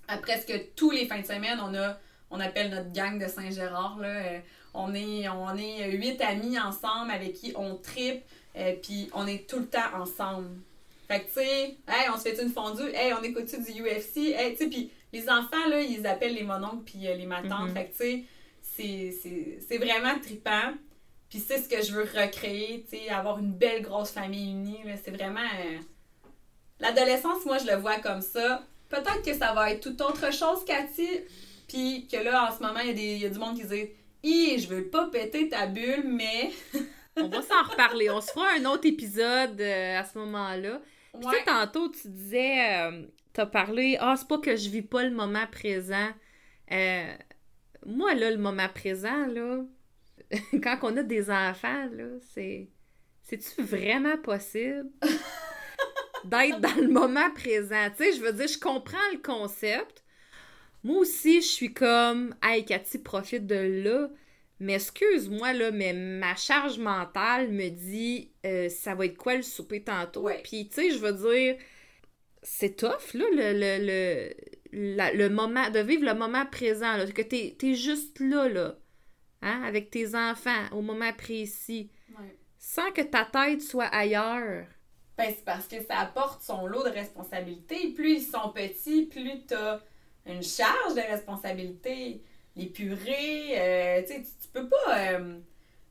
à 0.08 0.16
presque 0.16 0.52
tous 0.74 0.90
les 0.90 1.06
fins 1.06 1.20
de 1.20 1.26
semaine, 1.26 1.60
on 1.62 1.74
a, 1.74 1.98
on 2.30 2.40
appelle 2.40 2.70
notre 2.70 2.92
gang 2.92 3.22
de 3.22 3.28
Saint-Gérard, 3.28 3.98
là. 4.00 4.08
Euh, 4.08 4.38
on 4.74 4.94
est, 4.94 5.28
on 5.28 5.56
est 5.56 5.90
huit 5.90 6.20
amis 6.20 6.58
ensemble 6.58 7.10
avec 7.10 7.34
qui 7.34 7.52
on 7.56 7.76
tripe, 7.76 8.22
euh, 8.56 8.74
puis 8.82 9.10
on 9.14 9.26
est 9.26 9.48
tout 9.48 9.60
le 9.60 9.66
temps 9.66 9.94
ensemble. 9.94 10.48
Fait 11.08 11.20
que, 11.20 11.26
tu 11.26 11.32
sais, 11.34 11.76
hey, 11.88 12.08
on 12.12 12.18
se 12.18 12.22
fait 12.22 12.42
une 12.42 12.50
fondue, 12.50 12.90
hey, 12.94 13.12
on 13.14 13.22
écoute 13.22 13.46
du 13.46 13.82
UFC, 13.82 14.34
hey, 14.36 14.52
tu 14.52 14.64
sais, 14.64 14.66
puis 14.68 14.90
les 15.12 15.28
enfants, 15.28 15.66
là, 15.68 15.80
ils 15.80 16.06
appellent 16.06 16.34
les 16.34 16.42
mononcles 16.42 16.84
puis 16.84 17.06
euh, 17.06 17.14
les 17.14 17.26
matantes. 17.26 17.70
Mm-hmm. 17.70 17.74
Fait 17.74 17.86
que, 17.86 17.90
tu 17.90 17.96
sais, 17.96 18.24
c'est 18.78 19.78
vraiment 19.78 20.18
trippant. 20.20 20.72
Puis 21.28 21.40
c'est 21.40 21.58
ce 21.58 21.68
que 21.68 21.82
je 21.82 21.92
veux 21.92 22.04
recréer, 22.04 22.86
tu 22.88 22.96
sais, 22.96 23.10
avoir 23.10 23.38
une 23.38 23.52
belle 23.52 23.82
grosse 23.82 24.10
famille 24.10 24.50
unie, 24.50 24.78
c'est 25.04 25.10
vraiment... 25.10 25.40
L'adolescence, 26.80 27.44
moi, 27.44 27.58
je 27.58 27.66
le 27.66 27.76
vois 27.76 27.98
comme 27.98 28.22
ça 28.22 28.64
peut-être 28.88 29.22
que 29.24 29.34
ça 29.34 29.52
va 29.52 29.70
être 29.70 29.80
tout 29.80 30.02
autre 30.02 30.32
chose, 30.32 30.64
Cathy. 30.64 31.08
Puis 31.68 32.08
que 32.10 32.16
là, 32.16 32.48
en 32.50 32.56
ce 32.56 32.62
moment, 32.62 32.80
il 32.80 32.98
y, 32.98 33.26
a 33.26 33.28
du 33.28 33.38
monde 33.38 33.56
qui 33.56 33.66
dit 33.66 33.90
Hi, 34.22 34.58
je 34.58 34.68
veux 34.68 34.88
pas 34.88 35.08
péter 35.08 35.48
ta 35.48 35.66
bulle, 35.66 36.04
mais. 36.04 36.50
on 37.16 37.28
va 37.28 37.42
s'en 37.42 37.62
reparler. 37.62 38.10
On 38.10 38.20
se 38.20 38.30
fera 38.30 38.46
un 38.58 38.64
autre 38.64 38.86
épisode 38.86 39.60
euh, 39.60 39.98
à 39.98 40.04
ce 40.04 40.18
moment-là. 40.18 40.80
Puis 41.12 41.22
tu 41.22 41.30
sais, 41.30 41.44
tantôt, 41.44 41.88
tu 41.88 42.08
disais, 42.08 42.80
euh, 42.80 43.02
t'as 43.32 43.46
parlé, 43.46 43.96
ah, 44.00 44.14
c'est 44.16 44.28
pas 44.28 44.38
que 44.38 44.56
je 44.56 44.68
vis 44.68 44.82
pas 44.82 45.02
le 45.02 45.10
moment 45.10 45.46
présent. 45.50 46.10
Euh, 46.70 47.14
moi, 47.86 48.14
là, 48.14 48.30
le 48.30 48.38
moment 48.38 48.68
présent, 48.74 49.26
là, 49.26 49.64
quand 50.62 50.78
on 50.82 50.96
a 50.96 51.02
des 51.02 51.30
enfants, 51.30 51.88
là, 51.92 52.06
c'est. 52.34 52.68
C'est-tu 53.22 53.62
vraiment 53.62 54.16
possible? 54.16 54.88
d'être 56.24 56.60
dans 56.60 56.80
le 56.80 56.88
moment 56.88 57.30
présent? 57.34 57.90
Tu 57.96 58.04
sais, 58.04 58.12
je 58.14 58.22
veux 58.22 58.32
dire, 58.32 58.48
je 58.48 58.58
comprends 58.58 58.96
le 59.12 59.18
concept. 59.18 60.02
Moi 60.82 60.98
aussi, 60.98 61.42
je 61.42 61.46
suis 61.46 61.74
comme, 61.74 62.34
hey, 62.42 62.64
Cathy, 62.64 62.98
profite 62.98 63.46
de 63.46 63.84
là. 63.84 64.08
Mais 64.60 64.74
excuse-moi, 64.74 65.52
là, 65.52 65.70
mais 65.70 65.92
ma 65.92 66.34
charge 66.34 66.78
mentale 66.78 67.50
me 67.50 67.68
dit, 67.68 68.32
euh, 68.44 68.68
ça 68.68 68.94
va 68.94 69.06
être 69.06 69.16
quoi 69.16 69.36
le 69.36 69.42
souper 69.42 69.82
tantôt? 69.82 70.28
Puis, 70.42 70.68
tu 70.68 70.74
sais, 70.74 70.90
je 70.90 70.98
veux 70.98 71.12
dire, 71.12 71.56
c'est 72.42 72.76
tough, 72.76 73.14
là, 73.14 73.24
le, 73.30 73.52
le, 73.86 74.34
moment, 74.72 75.70
de 75.70 75.80
vivre 75.80 76.04
le 76.04 76.14
moment 76.14 76.46
présent, 76.46 76.96
là, 76.96 77.06
que 77.06 77.22
t'es 77.22 77.56
es 77.62 77.74
juste 77.74 78.20
là, 78.20 78.48
là, 78.48 78.76
hein, 79.42 79.62
avec 79.64 79.90
tes 79.90 80.14
enfants, 80.14 80.64
au 80.72 80.82
moment 80.82 81.12
précis, 81.12 81.90
sans 82.58 82.90
que 82.92 83.02
ta 83.02 83.24
tête 83.24 83.62
soit 83.62 83.86
ailleurs. 83.86 84.66
Ben, 85.16 85.34
c'est 85.34 85.44
parce 85.44 85.66
que 85.66 85.82
ça 85.82 85.98
apporte 85.98 86.42
son 86.42 86.66
lot 86.66 86.84
de 86.84 86.90
responsabilités. 86.90 87.92
Plus 87.92 88.12
ils 88.12 88.22
sont 88.22 88.50
petits, 88.50 89.06
plus 89.06 89.44
tu 89.48 89.54
as 89.54 89.80
une 90.26 90.42
charge 90.42 90.94
de 90.94 91.00
responsabilité. 91.00 92.22
Les 92.54 92.66
purées, 92.66 93.54
euh, 93.56 94.02
tu, 94.06 94.22
tu 94.22 94.48
peux 94.52 94.68
pas. 94.68 94.98
Euh, 94.98 95.38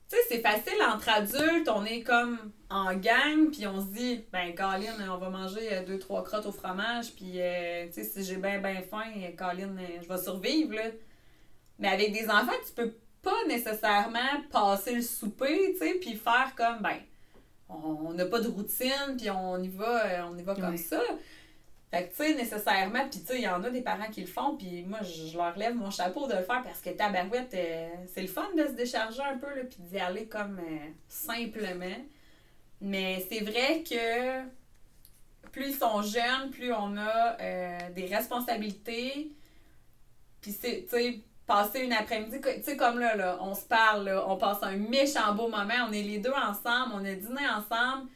tu 0.09 0.15
sais, 0.15 0.23
c'est 0.29 0.41
facile 0.41 0.81
entre 0.81 1.09
adultes, 1.09 1.67
on 1.67 1.83
est 1.83 2.01
comme 2.01 2.51
en 2.69 2.95
gang, 2.95 3.49
puis 3.51 3.65
on 3.67 3.81
se 3.81 3.87
dit, 3.87 4.25
ben, 4.31 4.53
Colin, 4.53 4.93
on 5.09 5.17
va 5.17 5.29
manger 5.29 5.73
euh, 5.73 5.85
deux, 5.85 5.99
trois 5.99 6.23
crottes 6.23 6.45
au 6.45 6.51
fromage, 6.51 7.13
puis, 7.15 7.33
tu 7.33 7.93
sais, 7.93 8.03
si 8.03 8.23
j'ai 8.23 8.37
bien, 8.37 8.59
bien 8.59 8.81
faim, 8.81 9.05
Colin, 9.37 9.75
je 10.01 10.07
vais 10.07 10.21
survivre, 10.21 10.73
là. 10.73 10.83
Mais 11.79 11.89
avec 11.89 12.11
des 12.11 12.25
enfants, 12.25 12.51
tu 12.65 12.73
peux 12.73 12.93
pas 13.21 13.45
nécessairement 13.47 14.41
passer 14.51 14.95
le 14.95 15.01
souper, 15.01 15.73
tu 15.73 15.79
sais, 15.79 15.93
puis 15.95 16.15
faire 16.15 16.53
comme, 16.55 16.81
ben, 16.81 16.97
on 17.69 18.13
n'a 18.13 18.25
pas 18.25 18.39
de 18.39 18.47
routine, 18.47 19.15
puis 19.17 19.29
on 19.29 19.61
y 19.61 19.67
va, 19.67 20.05
euh, 20.05 20.21
on 20.31 20.37
y 20.37 20.43
va 20.43 20.55
comme 20.55 20.77
ça. 20.77 21.01
Fait 21.91 22.07
que, 22.07 22.09
tu 22.09 22.23
sais, 22.23 22.35
nécessairement, 22.35 23.07
puis 23.09 23.21
tu 23.21 23.27
sais, 23.27 23.37
il 23.37 23.43
y 23.43 23.47
en 23.47 23.63
a 23.63 23.69
des 23.69 23.81
parents 23.81 24.09
qui 24.11 24.21
le 24.21 24.27
font, 24.27 24.57
puis 24.57 24.83
moi, 24.83 24.99
je, 25.03 25.37
leur 25.37 25.57
lève 25.57 25.75
mon 25.75 25.89
chapeau 25.89 26.27
de 26.27 26.33
le 26.33 26.43
faire 26.43 26.61
parce 26.63 26.81
que 26.81 26.89
tabarouette, 26.89 27.53
euh, 27.53 27.89
c'est 28.13 28.21
le 28.21 28.27
fun 28.27 28.47
de 28.57 28.67
se 28.67 28.73
décharger 28.73 29.21
un 29.21 29.37
peu, 29.37 29.47
là, 29.47 29.63
puis 29.63 29.77
d'y 29.79 29.99
aller 29.99 30.27
comme 30.27 30.59
euh, 30.59 30.87
simplement. 31.07 31.85
Mais 32.81 33.25
c'est 33.29 33.41
vrai 33.41 33.83
que 33.83 34.41
plus 35.51 35.69
ils 35.69 35.75
sont 35.75 36.01
jeunes, 36.01 36.51
plus 36.51 36.71
on 36.71 36.97
a 36.97 37.89
des 37.89 38.05
responsabilités. 38.05 39.31
Puis 40.41 40.53
tu 40.53 40.87
sais, 40.87 41.19
passer 41.45 41.79
une 41.79 41.93
après-midi, 41.93 42.39
tu 42.41 42.63
sais, 42.63 42.77
comme 42.77 42.99
là, 42.99 43.15
là, 43.15 43.37
on 43.41 43.55
se 43.55 43.65
parle, 43.65 44.11
on 44.27 44.35
passe 44.37 44.61
un 44.61 44.75
méchant 44.75 45.33
beau 45.33 45.47
moment, 45.47 45.87
on 45.89 45.93
est 45.93 46.03
les 46.03 46.19
deux 46.19 46.31
ensemble, 46.31 46.93
on 46.93 47.05
a 47.05 47.13
dîné 47.13 47.41
ensemble, 47.47 48.09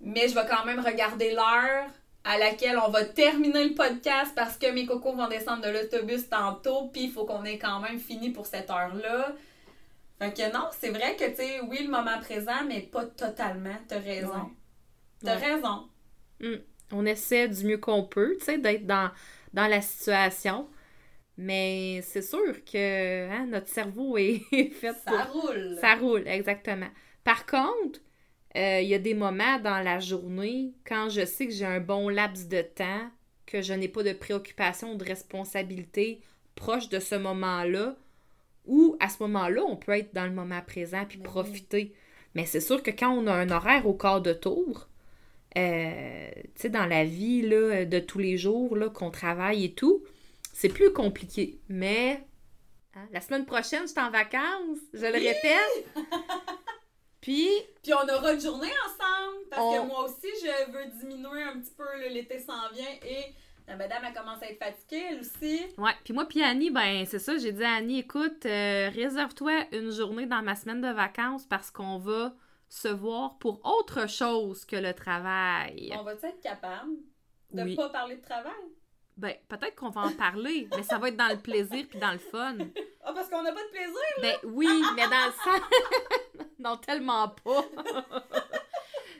mais 0.00 0.28
je 0.28 0.34
vais 0.34 0.46
quand 0.46 0.64
même 0.66 0.80
regarder 0.80 1.32
l'heure 1.32 1.86
à 2.24 2.38
laquelle 2.38 2.78
on 2.78 2.90
va 2.90 3.04
terminer 3.04 3.68
le 3.68 3.74
podcast 3.74 4.32
parce 4.36 4.56
que 4.56 4.70
mes 4.70 4.86
cocos 4.86 5.14
vont 5.14 5.28
descendre 5.28 5.62
de 5.62 5.70
l'autobus 5.70 6.28
tantôt, 6.28 6.88
puis 6.92 7.04
il 7.04 7.10
faut 7.10 7.24
qu'on 7.24 7.44
ait 7.44 7.58
quand 7.58 7.80
même 7.80 7.98
fini 7.98 8.30
pour 8.30 8.46
cette 8.46 8.70
heure-là. 8.70 9.34
Fait 10.18 10.32
que 10.32 10.52
non, 10.52 10.68
c'est 10.78 10.90
vrai 10.90 11.16
que, 11.16 11.28
tu 11.30 11.36
sais, 11.36 11.60
oui, 11.60 11.78
le 11.82 11.90
moment 11.90 12.20
présent, 12.20 12.64
mais 12.66 12.82
pas 12.82 13.04
totalement, 13.04 13.76
t'as 13.88 13.98
raison. 13.98 14.50
T'as 15.22 15.36
raison. 15.36 15.88
Hmm. 16.40 16.56
On 16.92 17.06
essaie 17.06 17.48
du 17.48 17.64
mieux 17.64 17.78
qu'on 17.78 18.04
peut, 18.04 18.36
tu 18.38 18.44
sais, 18.44 18.58
d'être 18.58 18.86
dans, 18.86 19.10
dans 19.52 19.66
la 19.66 19.80
situation. 19.80 20.68
Mais 21.36 22.00
c'est 22.02 22.22
sûr 22.22 22.64
que 22.64 23.28
hein, 23.28 23.46
notre 23.46 23.68
cerveau 23.68 24.16
est 24.16 24.40
fait 24.72 24.94
Ça 25.04 25.24
roule. 25.24 25.76
Ça 25.80 25.94
roule, 25.96 26.28
exactement. 26.28 26.90
Par 27.24 27.44
contre, 27.46 28.00
euh, 28.56 28.80
il 28.80 28.88
y 28.88 28.94
a 28.94 28.98
des 28.98 29.14
moments 29.14 29.58
dans 29.58 29.80
la 29.80 29.98
journée 29.98 30.74
quand 30.86 31.08
je 31.08 31.24
sais 31.24 31.46
que 31.46 31.52
j'ai 31.52 31.64
un 31.66 31.80
bon 31.80 32.08
laps 32.08 32.48
de 32.48 32.62
temps, 32.62 33.10
que 33.46 33.62
je 33.62 33.72
n'ai 33.72 33.88
pas 33.88 34.04
de 34.04 34.12
préoccupation 34.12 34.92
ou 34.92 34.96
de 34.96 35.04
responsabilité 35.04 36.20
proche 36.54 36.88
de 36.88 37.00
ce 37.00 37.16
moment-là, 37.16 37.96
où 38.66 38.96
à 39.00 39.08
ce 39.08 39.22
moment-là, 39.22 39.62
on 39.62 39.76
peut 39.76 39.92
être 39.92 40.14
dans 40.14 40.24
le 40.24 40.32
moment 40.32 40.60
présent 40.66 41.04
puis 41.08 41.18
profiter. 41.18 41.94
Mais 42.34 42.46
c'est 42.46 42.60
sûr 42.60 42.82
que 42.82 42.90
quand 42.90 43.10
on 43.10 43.26
a 43.26 43.32
un 43.32 43.50
horaire 43.50 43.86
au 43.86 43.94
quart 43.94 44.20
de 44.20 44.32
tour, 44.32 44.88
euh, 45.56 46.30
tu 46.34 46.62
sais, 46.62 46.68
dans 46.68 46.86
la 46.86 47.04
vie 47.04 47.42
là, 47.42 47.84
de 47.84 47.98
tous 48.00 48.18
les 48.18 48.36
jours, 48.36 48.76
là, 48.76 48.88
qu'on 48.88 49.10
travaille 49.10 49.64
et 49.64 49.72
tout, 49.72 50.02
c'est 50.52 50.68
plus 50.68 50.92
compliqué. 50.92 51.60
Mais 51.68 52.24
hein, 52.94 53.06
la 53.12 53.20
semaine 53.20 53.46
prochaine, 53.46 53.82
je 53.82 53.92
suis 53.92 54.00
en 54.00 54.10
vacances, 54.10 54.78
je 54.92 55.06
le 55.06 55.12
répète. 55.12 55.86
Puis. 57.20 57.48
Puis 57.82 57.92
on 57.94 58.14
aura 58.14 58.32
une 58.32 58.40
journée 58.40 58.72
ensemble. 58.86 59.48
Parce 59.50 59.76
que 59.76 59.86
moi 59.86 60.04
aussi, 60.04 60.28
je 60.42 60.72
veux 60.72 60.86
diminuer 61.00 61.42
un 61.42 61.60
petit 61.60 61.72
peu. 61.76 61.84
L'été 62.10 62.38
s'en 62.40 62.70
vient 62.72 62.90
et. 63.02 63.32
La 63.66 63.76
madame 63.76 64.04
a 64.04 64.12
commencé 64.12 64.44
à 64.44 64.50
être 64.50 64.62
fatiguée, 64.62 65.04
elle 65.10 65.20
aussi. 65.20 65.62
Ouais, 65.78 65.92
puis 66.04 66.12
moi, 66.12 66.26
puis 66.26 66.42
Annie, 66.42 66.70
ben, 66.70 67.06
c'est 67.06 67.18
ça, 67.18 67.38
j'ai 67.38 67.52
dit 67.52 67.64
à 67.64 67.74
Annie, 67.74 68.00
écoute, 68.00 68.44
euh, 68.44 68.90
réserve-toi 68.94 69.66
une 69.72 69.90
journée 69.90 70.26
dans 70.26 70.42
ma 70.42 70.54
semaine 70.54 70.82
de 70.82 70.88
vacances 70.88 71.46
parce 71.46 71.70
qu'on 71.70 71.98
va 71.98 72.34
se 72.68 72.88
voir 72.88 73.38
pour 73.38 73.64
autre 73.64 74.08
chose 74.08 74.64
que 74.64 74.76
le 74.76 74.92
travail. 74.92 75.92
On 75.98 76.02
va 76.02 76.12
être 76.12 76.40
capable 76.42 76.92
de 77.52 77.62
ne 77.62 77.76
pas 77.76 77.88
parler 77.88 78.16
de 78.16 78.22
travail? 78.22 78.52
Ben, 79.16 79.34
peut-être 79.48 79.76
qu'on 79.76 79.90
va 79.90 80.02
en 80.02 80.12
parler, 80.12 80.68
mais 80.76 80.82
ça 80.82 80.98
va 80.98 81.08
être 81.08 81.16
dans 81.16 81.28
le 81.28 81.38
plaisir 81.38 81.86
puis 81.88 81.98
dans 81.98 82.12
le 82.12 82.18
fun. 82.18 82.56
Ah, 83.04 83.12
parce 83.14 83.30
qu'on 83.30 83.42
n'a 83.42 83.52
pas 83.52 83.62
de 83.62 83.70
plaisir, 83.70 83.94
là? 84.18 84.22
Ben 84.22 84.36
oui, 84.44 84.82
mais 84.96 85.04
dans 85.04 85.26
le 85.26 85.32
sens... 85.32 85.60
non, 86.58 86.76
tellement 86.76 87.28
pas. 87.28 87.64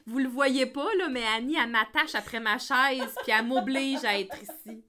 Vous 0.07 0.19
le 0.19 0.29
voyez 0.29 0.67
pas, 0.67 0.88
là, 0.99 1.09
mais 1.09 1.25
Annie, 1.37 1.57
elle 1.57 1.71
m'attache 1.71 2.14
après 2.14 2.40
ma 2.40 2.59
chaise 2.59 3.14
puis 3.23 3.33
elle 3.33 3.47
m'oblige 3.47 4.05
à 4.05 4.19
être 4.19 4.37
ici. 4.43 4.85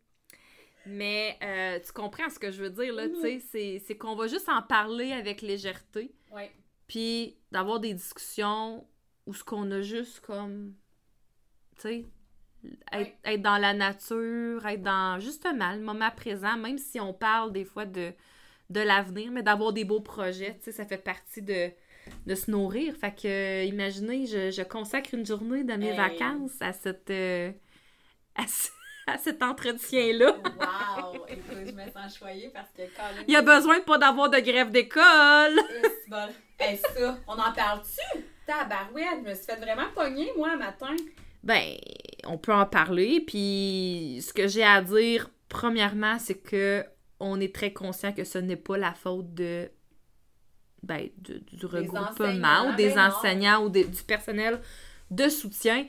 Mais 0.86 1.38
euh, 1.42 1.80
tu 1.80 1.92
comprends 1.94 2.30
ce 2.30 2.38
que 2.38 2.52
je 2.52 2.62
veux 2.62 2.70
dire, 2.70 2.94
là, 2.94 3.08
tu 3.08 3.40
sais, 3.40 3.80
c'est 3.80 3.98
qu'on 3.98 4.16
va 4.16 4.28
juste 4.28 4.50
en 4.50 4.62
parler 4.62 5.14
avec 5.14 5.42
légèreté. 5.42 6.14
Ouais. 6.32 6.52
Puis 6.88 7.38
d'avoir 7.52 7.80
des 7.80 7.94
discussions 7.94 8.86
où 9.26 9.34
ce 9.34 9.44
qu'on 9.44 9.72
a 9.72 9.82
juste 9.82 10.20
comme... 10.20 10.76
Tu 11.78 11.82
sais, 11.82 12.06
être, 12.92 13.42
dans 13.42 13.58
la 13.58 13.74
nature, 13.74 14.66
être 14.66 14.82
dans 14.82 15.20
justement 15.20 15.74
le 15.74 15.82
moment 15.82 16.12
présent, 16.12 16.58
même 16.58 16.78
si 16.78 17.00
on 17.00 17.14
parle 17.14 17.52
des 17.52 17.66
fois 17.66 17.86
de, 17.86 18.14
de 18.70 18.80
l'avenir, 18.80 19.32
mais 19.32 19.44
d'avoir 19.44 19.74
des 19.74 19.86
beaux 19.86 20.02
projets, 20.02 20.58
tu 20.58 20.66
sais, 20.66 20.72
ça 20.72 20.86
fait 20.86 20.98
partie 20.98 21.42
de, 21.42 21.72
de 22.26 22.36
se 22.36 22.50
nourrir. 22.50 22.96
Fait 22.96 23.14
que, 23.14 23.66
imaginez, 23.66 24.26
je, 24.26 24.64
consacre 24.64 25.14
une 25.14 25.26
journée 25.26 25.64
de 25.64 25.74
mes 25.74 25.94
vacances 25.94 26.62
à 26.62 26.74
cette... 26.74 27.10
Euh, 27.10 27.52
à, 29.08 29.18
cet 29.18 29.44
entretien-là. 29.44 30.32
wow! 30.32 31.26
Écoute, 31.30 31.58
je 31.66 31.72
me 31.72 31.90
sens 31.92 32.18
choyée 32.18 32.50
parce 32.54 32.70
que 32.72 32.82
Il 33.28 33.34
y 33.34 33.36
a 33.36 33.42
besoin 33.42 33.80
de 33.80 33.84
pas 33.84 33.98
d'avoir 33.98 34.30
de 34.30 34.40
grève 34.40 34.72
d'école! 34.72 35.60
C'est 36.04 36.10
bon. 36.10 36.78
ça, 36.98 37.18
on 37.28 37.34
en 37.34 37.54
parle-tu? 37.54 38.20
Tabarouette, 38.48 39.24
je 39.24 39.30
me 39.30 39.36
suis 39.36 39.46
fait 39.46 39.58
vraiment 39.58 39.90
pogner, 39.96 40.32
moi, 40.36 40.52
un 40.54 40.58
matin. 40.58 40.96
Ben, 41.44 41.76
on 42.26 42.38
peut 42.38 42.54
en 42.54 42.66
parler, 42.66 43.22
puis 43.26 44.20
ce 44.26 44.34
que 44.34 44.48
j'ai 44.48 44.64
à 44.64 44.82
dire, 44.82 45.30
premièrement, 45.50 46.18
c'est 46.20 46.42
que 46.42 46.84
on 47.20 47.40
est 47.40 47.54
très 47.54 47.72
conscient 47.72 48.12
que 48.12 48.24
ce 48.24 48.38
n'est 48.38 48.56
pas 48.56 48.78
la 48.78 48.94
faute 48.94 49.34
de 49.34 49.70
ben, 50.86 51.10
du 51.18 51.66
regroupement 51.66 52.70
ou 52.70 52.76
des 52.76 52.94
ben 52.94 53.08
enseignants 53.08 53.64
ou 53.64 53.70
du 53.70 54.04
personnel 54.08 54.62
de 55.12 55.30
soutien. 55.30 55.86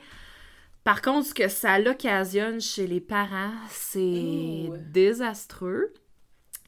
Par 0.83 1.01
contre, 1.01 1.27
ce 1.27 1.33
que 1.33 1.47
ça 1.47 1.79
l'occasionne 1.79 2.61
chez 2.61 2.87
les 2.87 3.01
parents, 3.01 3.51
c'est 3.69 4.69
désastreux. 4.91 5.93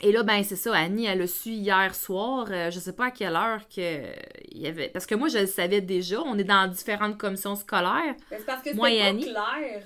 Et 0.02 0.12
là, 0.12 0.24
ben 0.24 0.44
c'est 0.44 0.56
ça, 0.56 0.74
Annie, 0.76 1.06
elle 1.06 1.22
a 1.22 1.28
su 1.28 1.50
hier 1.50 1.94
soir, 1.94 2.48
euh, 2.50 2.72
je 2.72 2.80
sais 2.80 2.94
pas 2.94 3.08
à 3.08 3.12
quelle 3.12 3.36
heure 3.36 3.68
que 3.68 4.04
il 4.50 4.62
y 4.62 4.68
avait. 4.68 4.88
Parce 4.88 5.06
que 5.06 5.16
moi, 5.16 5.28
je 5.28 5.40
le 5.40 5.46
savais 5.46 5.82
déjà, 5.82 6.22
on 6.22 6.38
est 6.38 6.46
dans 6.46 6.70
différentes 6.70 7.18
commissions 7.18 7.56
scolaires. 7.56 8.16
C'est 8.30 8.46
parce 8.46 8.62
que 8.62 8.70
c'était 8.70 8.80
pas 8.80 8.90
clair. 8.90 9.84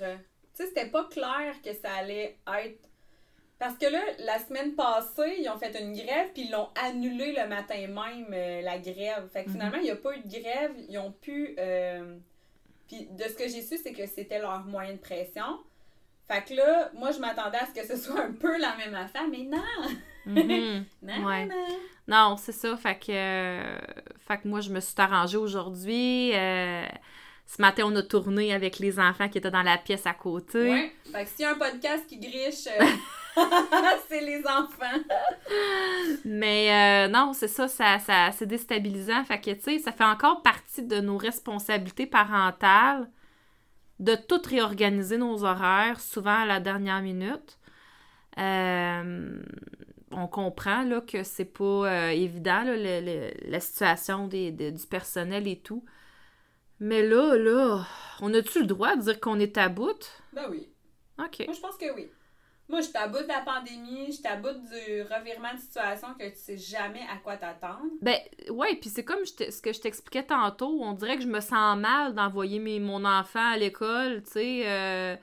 Tu 0.56 0.64
sais, 0.64 0.68
c'était 0.68 0.90
pas 0.90 1.06
clair 1.06 1.56
que 1.64 1.74
ça 1.74 1.94
allait 1.98 2.38
être. 2.64 2.80
Parce 3.64 3.78
que 3.78 3.86
là, 3.86 4.02
la 4.20 4.40
semaine 4.40 4.74
passée, 4.74 5.38
ils 5.40 5.48
ont 5.48 5.58
fait 5.58 5.74
une 5.80 5.94
grève, 5.94 6.32
puis 6.34 6.44
ils 6.44 6.52
l'ont 6.52 6.68
annulé 6.84 7.32
le 7.32 7.48
matin 7.48 7.78
même, 7.78 8.28
euh, 8.34 8.62
la 8.62 8.78
grève. 8.78 9.30
Fait 9.32 9.46
que 9.46 9.48
mhm. 9.48 9.54
finalement, 9.54 9.78
il 9.78 9.84
n'y 9.84 9.92
a 9.92 9.96
pas 9.96 10.18
eu 10.18 10.20
de 10.20 10.28
grève, 10.28 10.74
ils 10.90 10.98
ont 10.98 11.14
pu. 11.14 11.56
Euh, 11.58 12.18
puis 12.90 13.08
de 13.10 13.24
ce 13.24 13.36
que 13.36 13.48
j'ai 13.48 13.62
su, 13.62 13.78
c'est 13.82 13.94
que 13.94 14.06
c'était 14.06 14.40
leur 14.40 14.66
moyen 14.66 14.92
de 14.92 14.98
pression. 14.98 15.62
Fait 16.28 16.44
que 16.44 16.56
là, 16.56 16.92
moi, 16.94 17.12
je 17.12 17.20
m'attendais 17.20 17.58
à 17.58 17.66
ce 17.66 17.72
que 17.72 17.88
ce 17.88 17.96
soit 17.96 18.20
un 18.20 18.34
peu 18.34 18.60
la 18.60 18.76
même 18.76 18.96
affaire, 18.96 19.30
mais 19.32 19.46
non! 19.46 19.62
Mhm. 20.26 20.84
non, 21.02 21.48
non. 22.06 22.36
c'est 22.36 22.52
ça. 22.52 22.76
Fait 22.76 23.00
que, 23.00 23.14
euh, 23.14 23.78
fait 24.28 24.40
que 24.40 24.48
moi, 24.50 24.60
je 24.60 24.72
me 24.72 24.82
suis 24.82 24.96
arrangée 24.98 25.38
aujourd'hui. 25.38 26.32
Ce 27.46 27.62
matin, 27.62 27.84
on 27.86 27.96
a 27.96 28.04
tourné 28.04 28.54
avec 28.54 28.80
les 28.80 29.00
enfants 29.00 29.30
qui 29.30 29.38
étaient 29.38 29.52
dans 29.52 29.64
la 29.64 29.78
pièce 29.78 30.06
à 30.06 30.14
côté. 30.14 30.70
Ouais. 30.70 30.92
Fait 31.14 31.24
que 31.24 31.30
s'il 31.30 31.42
y 31.42 31.46
a 31.46 31.52
un 31.52 31.58
podcast 31.58 32.06
qui 32.08 32.20
griche, 32.20 32.68
c'est 34.10 34.22
les 34.22 34.44
enfants. 34.46 35.00
Mais 36.26 37.08
non, 37.10 37.34
c'est 37.34 37.48
ça, 37.48 37.68
ça, 37.68 38.00
ça 38.00 38.32
c'est 38.32 38.46
déstabilisant. 38.46 39.24
Fait 39.26 39.40
que, 39.40 39.52
tu 39.52 39.62
sais, 39.62 39.80
ça 39.80 39.92
fait 39.92 40.04
encore 40.04 40.42
partie 40.42 40.84
de 40.84 41.00
nos 41.00 41.18
responsabilités 41.18 42.06
parentales 42.06 43.08
de 44.00 44.16
tout 44.16 44.42
réorganiser 44.46 45.18
nos 45.18 45.44
horaires, 45.46 46.00
souvent 46.00 46.42
à 46.42 46.46
la 46.46 46.60
dernière 46.60 47.02
minute. 47.02 47.58
Euh, 48.38 49.42
on 50.12 50.28
comprend 50.28 50.84
là, 50.84 51.02
que 51.02 51.24
c'est 51.24 51.46
pas 51.46 51.64
euh, 51.64 52.10
évident, 52.10 52.64
la 52.66 53.60
situation 53.60 54.28
des, 54.28 54.52
du 54.52 54.88
personnel 54.88 55.48
et 55.48 55.60
tout. 55.60 55.86
Mais 56.80 57.02
là, 57.02 57.38
là, 57.38 57.86
on 58.20 58.34
a-tu 58.34 58.62
le 58.62 58.66
droit 58.66 58.96
de 58.96 59.04
dire 59.04 59.20
qu'on 59.20 59.40
est 59.40 59.58
à 59.58 59.70
bout? 59.70 60.24
Ben 60.34 60.48
oui. 60.50 60.68
OK. 61.20 61.44
Moi, 61.46 61.54
je 61.54 61.62
pense 61.62 61.78
que 61.78 61.94
oui. 61.96 62.10
Moi, 62.74 62.82
je 62.82 63.08
bout 63.08 63.22
de 63.22 63.28
la 63.28 63.42
pandémie, 63.42 64.12
je 64.12 64.42
bout 64.42 64.60
du 64.68 65.04
revirement 65.04 65.54
de 65.54 65.60
situation 65.60 66.08
que 66.18 66.28
tu 66.28 66.38
sais 66.38 66.58
jamais 66.58 67.04
à 67.08 67.18
quoi 67.18 67.38
t'attendre. 67.38 67.84
Ben, 68.02 68.18
ouais, 68.50 68.76
puis 68.78 68.90
c'est 68.90 69.04
comme 69.04 69.24
ce 69.26 69.62
que 69.62 69.72
je 69.72 69.80
t'expliquais 69.80 70.24
tantôt, 70.24 70.80
on 70.82 70.94
dirait 70.94 71.18
que 71.18 71.22
je 71.22 71.28
me 71.28 71.40
sens 71.40 71.78
mal 71.78 72.16
d'envoyer 72.16 72.80
mon 72.80 73.06
enfant 73.06 73.52
à 73.52 73.58
l'école, 73.58 74.24
tu 74.24 74.32
sais. 74.32 74.64
Euh, 74.66 75.16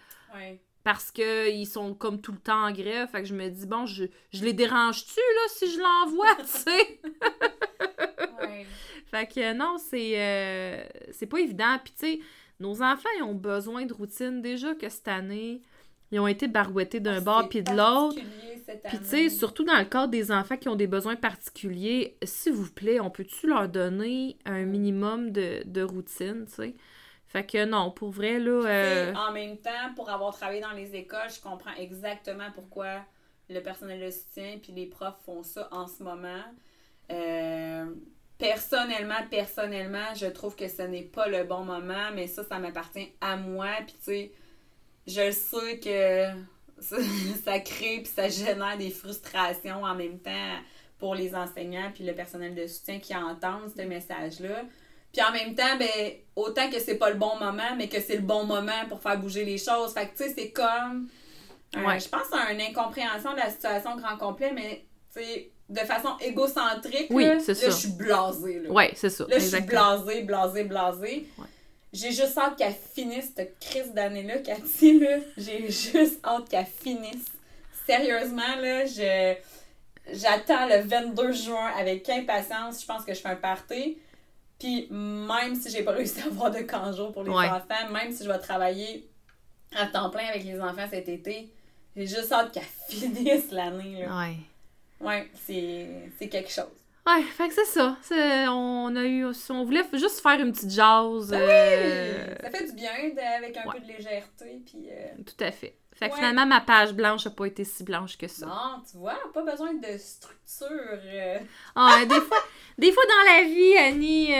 parce 0.84 1.10
qu'ils 1.10 1.66
sont 1.66 1.92
comme 1.92 2.20
tout 2.20 2.30
le 2.30 2.38
temps 2.38 2.68
en 2.68 2.70
grève, 2.70 3.08
fait 3.08 3.22
que 3.22 3.26
je 3.26 3.34
me 3.34 3.48
dis, 3.48 3.66
bon, 3.66 3.84
je, 3.84 4.04
je 4.32 4.44
les 4.44 4.52
dérange-tu, 4.52 5.18
là, 5.18 5.48
si 5.48 5.72
je 5.72 5.80
l'envoie, 5.80 6.36
tu 6.36 6.46
sais? 6.46 7.00
ouais. 8.42 8.64
Fait 9.10 9.26
que 9.26 9.52
non, 9.54 9.76
c'est, 9.78 10.12
euh, 10.20 10.84
c'est 11.10 11.26
pas 11.26 11.40
évident. 11.40 11.78
Puis, 11.82 11.94
tu 11.98 12.06
sais, 12.06 12.20
nos 12.60 12.80
enfants, 12.80 13.08
ils 13.18 13.24
ont 13.24 13.34
besoin 13.34 13.86
de 13.86 13.92
routine 13.92 14.40
déjà 14.40 14.76
que 14.76 14.88
cette 14.88 15.08
année 15.08 15.62
ils 16.12 16.18
ont 16.18 16.26
été 16.26 16.48
barouettés 16.48 17.00
d'un 17.00 17.18
ah, 17.18 17.20
bord 17.20 17.48
puis 17.48 17.62
de 17.62 17.70
l'autre. 17.70 18.20
Puis 18.84 18.98
tu 18.98 19.04
sais, 19.04 19.30
surtout 19.30 19.64
dans 19.64 19.78
le 19.78 19.84
cadre 19.84 20.08
des 20.08 20.30
enfants 20.30 20.56
qui 20.56 20.68
ont 20.68 20.76
des 20.76 20.86
besoins 20.86 21.16
particuliers, 21.16 22.16
s'il 22.22 22.52
vous 22.52 22.70
plaît, 22.70 23.00
on 23.00 23.10
peut-tu 23.10 23.48
leur 23.48 23.68
donner 23.68 24.36
un 24.44 24.64
minimum 24.64 25.30
de, 25.30 25.82
routine, 25.82 26.46
tu 26.46 26.54
sais? 26.54 26.74
Fait 27.26 27.46
que 27.46 27.64
non, 27.64 27.92
pour 27.92 28.10
vrai, 28.10 28.40
là... 28.40 28.66
Euh, 28.66 29.14
en 29.14 29.32
même 29.32 29.56
temps, 29.56 29.94
pour 29.94 30.10
avoir 30.10 30.34
travaillé 30.34 30.60
dans 30.60 30.72
les 30.72 30.96
écoles, 30.96 31.30
je 31.32 31.40
comprends 31.40 31.74
exactement 31.78 32.50
pourquoi 32.54 33.04
le 33.48 33.60
personnel 33.60 34.04
de 34.04 34.10
soutien 34.10 34.58
puis 34.60 34.72
les 34.72 34.86
profs 34.86 35.20
font 35.24 35.44
ça 35.44 35.68
en 35.70 35.86
ce 35.86 36.02
moment. 36.02 36.42
Euh, 37.12 37.86
personnellement, 38.36 39.14
personnellement, 39.30 40.14
je 40.16 40.26
trouve 40.26 40.56
que 40.56 40.66
ce 40.66 40.82
n'est 40.82 41.02
pas 41.02 41.28
le 41.28 41.44
bon 41.44 41.62
moment, 41.64 42.10
mais 42.14 42.26
ça, 42.26 42.42
ça 42.42 42.58
m'appartient 42.58 43.12
à 43.20 43.36
moi. 43.36 43.68
Puis 43.86 43.94
tu 43.98 44.04
sais 44.04 44.32
je 45.10 45.30
sais 45.30 45.78
que 45.78 46.26
ça, 47.44 47.60
crée 47.60 48.00
puis 48.02 48.12
ça 48.14 48.28
génère 48.28 48.78
des 48.78 48.90
frustrations 48.90 49.82
en 49.82 49.94
même 49.94 50.18
temps 50.18 50.56
pour 50.98 51.14
les 51.14 51.34
enseignants 51.34 51.90
puis 51.94 52.04
le 52.04 52.14
personnel 52.14 52.54
de 52.54 52.66
soutien 52.66 52.98
qui 52.98 53.14
entendent 53.14 53.70
ce 53.74 53.82
message-là. 53.82 54.62
Puis 55.12 55.22
en 55.22 55.32
même 55.32 55.54
temps, 55.54 55.76
ben, 55.78 56.12
autant 56.36 56.70
que 56.70 56.78
c'est 56.78 56.94
pas 56.94 57.10
le 57.10 57.16
bon 57.16 57.36
moment, 57.38 57.74
mais 57.76 57.88
que 57.88 58.00
c'est 58.00 58.16
le 58.16 58.22
bon 58.22 58.44
moment 58.44 58.86
pour 58.88 59.02
faire 59.02 59.18
bouger 59.18 59.44
les 59.44 59.58
choses. 59.58 59.92
Fait 59.92 60.06
que, 60.06 60.16
tu 60.16 60.24
sais, 60.24 60.34
c'est 60.36 60.50
comme. 60.50 61.08
Je 61.74 62.08
pense 62.08 62.32
à 62.32 62.52
une 62.52 62.60
incompréhension 62.60 63.32
de 63.32 63.38
la 63.38 63.50
situation 63.50 63.96
grand 63.96 64.16
complet, 64.16 64.52
mais, 64.54 64.86
tu 65.12 65.20
sais, 65.20 65.50
de 65.68 65.80
façon 65.80 66.16
égocentrique, 66.20 67.06
oui, 67.10 67.24
là, 67.24 67.34
là 67.34 67.40
je 67.46 67.70
suis 67.70 67.90
blasée. 67.90 68.62
Oui, 68.68 68.84
c'est 68.94 69.10
ça. 69.10 69.24
Là, 69.28 69.38
je 69.38 69.44
suis 69.44 69.60
blasée, 69.62 70.22
blasée, 70.22 70.64
blasée. 70.64 71.26
J'ai 71.92 72.12
juste 72.12 72.38
hâte 72.38 72.56
qu'elle 72.56 72.74
finisse 72.94 73.32
cette 73.34 73.58
crise 73.58 73.92
d'année-là, 73.92 74.38
Cathy, 74.38 75.00
là. 75.00 75.18
J'ai 75.36 75.70
juste 75.70 76.24
hâte 76.24 76.48
qu'elle 76.48 76.66
finisse. 76.66 77.26
Sérieusement, 77.86 78.56
là, 78.60 78.86
je... 78.86 79.34
J'attends 80.12 80.66
le 80.66 80.82
22 80.82 81.32
juin 81.32 81.70
avec 81.76 82.08
impatience. 82.08 82.80
Je 82.80 82.86
pense 82.86 83.04
que 83.04 83.14
je 83.14 83.20
fais 83.20 83.28
un 83.28 83.36
party. 83.36 83.98
Puis 84.58 84.88
même 84.90 85.54
si 85.54 85.70
j'ai 85.70 85.82
pas 85.82 85.92
réussi 85.92 86.20
à 86.20 86.26
avoir 86.26 86.50
de 86.50 86.60
congé 86.60 87.02
pour 87.12 87.22
les 87.24 87.30
enfants, 87.30 87.90
même 87.92 88.12
si 88.12 88.24
je 88.24 88.30
vais 88.30 88.38
travailler 88.38 89.08
à 89.74 89.86
temps 89.86 90.10
plein 90.10 90.26
avec 90.26 90.44
les 90.44 90.60
enfants 90.60 90.86
cet 90.90 91.08
été, 91.08 91.50
j'ai 91.96 92.06
juste 92.06 92.30
hâte 92.32 92.52
qu'elle 92.52 92.62
finisse 92.88 93.50
l'année. 93.50 94.06
Ouais. 94.06 94.36
Ouais, 95.00 95.30
c'est 95.46 96.28
quelque 96.28 96.50
chose. 96.50 96.66
Ouais, 97.10 97.22
fait 97.22 97.48
que 97.48 97.54
c'est 97.54 97.64
ça. 97.64 97.96
on 98.50 98.94
a 98.96 99.04
eu. 99.04 99.26
On 99.50 99.64
voulait 99.64 99.84
juste 99.92 100.20
faire 100.20 100.40
une 100.40 100.52
petite 100.52 100.70
jase. 100.70 101.30
Ben 101.30 101.40
euh, 101.40 102.34
ça 102.42 102.50
fait 102.50 102.66
du 102.66 102.72
bien 102.72 102.90
avec 103.38 103.56
un 103.56 103.70
peu 103.70 103.80
de 103.80 103.86
légèreté. 103.86 104.62
Puis, 104.64 104.88
euh, 104.90 105.22
Tout 105.24 105.44
à 105.44 105.50
fait. 105.50 105.76
Fait 105.92 106.08
que 106.08 106.14
finalement, 106.14 106.46
ma 106.46 106.62
page 106.62 106.94
blanche 106.94 107.26
n'a 107.26 107.30
pas 107.30 107.44
été 107.44 107.62
si 107.62 107.84
blanche 107.84 108.16
que 108.16 108.26
ça. 108.26 108.46
Non, 108.46 108.82
tu 108.90 108.96
vois, 108.96 109.18
pas 109.34 109.42
besoin 109.42 109.74
de 109.74 109.98
structure. 109.98 110.68
Euh. 110.70 111.38
Ah, 111.74 112.04
des, 112.08 112.20
fois, 112.20 112.38
des 112.78 112.90
fois 112.90 113.02
dans 113.04 113.32
la 113.34 113.44
vie, 113.44 113.76
Annie, 113.76 114.32